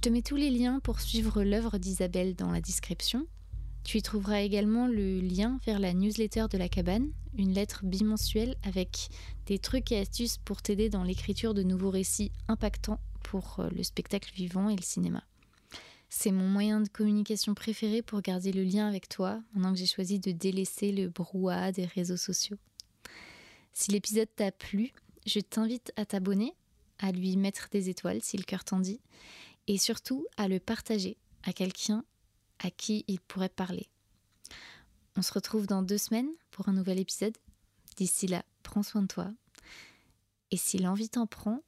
[0.00, 3.26] te mets tous les liens pour suivre l'œuvre d'Isabelle dans la description.
[3.84, 7.08] Tu y trouveras également le lien vers la newsletter de la cabane,
[7.38, 9.08] une lettre bimensuelle avec
[9.46, 13.82] des trucs et astuces pour t'aider dans l'écriture de nouveaux récits impactants pour euh, le
[13.82, 15.24] spectacle vivant et le cinéma.
[16.08, 19.86] C'est mon moyen de communication préféré pour garder le lien avec toi, maintenant que j'ai
[19.86, 22.58] choisi de délaisser le brouhaha des réseaux sociaux.
[23.72, 24.92] Si l'épisode t'a plu,
[25.26, 26.54] je t'invite à t'abonner,
[27.00, 29.00] à lui mettre des étoiles si le cœur t'en dit,
[29.66, 32.04] et surtout à le partager à quelqu'un
[32.60, 33.88] à qui il pourrait parler.
[35.16, 37.36] On se retrouve dans deux semaines pour un nouvel épisode.
[37.96, 39.32] D'ici là, prends soin de toi.
[40.50, 41.62] Et si l'envie t'en prend,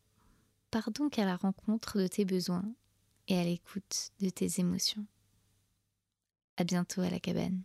[0.77, 2.71] pars donc à la rencontre de tes besoins
[3.29, 5.07] et à l'écoute de tes émotions.
[6.59, 7.63] À bientôt à la cabane.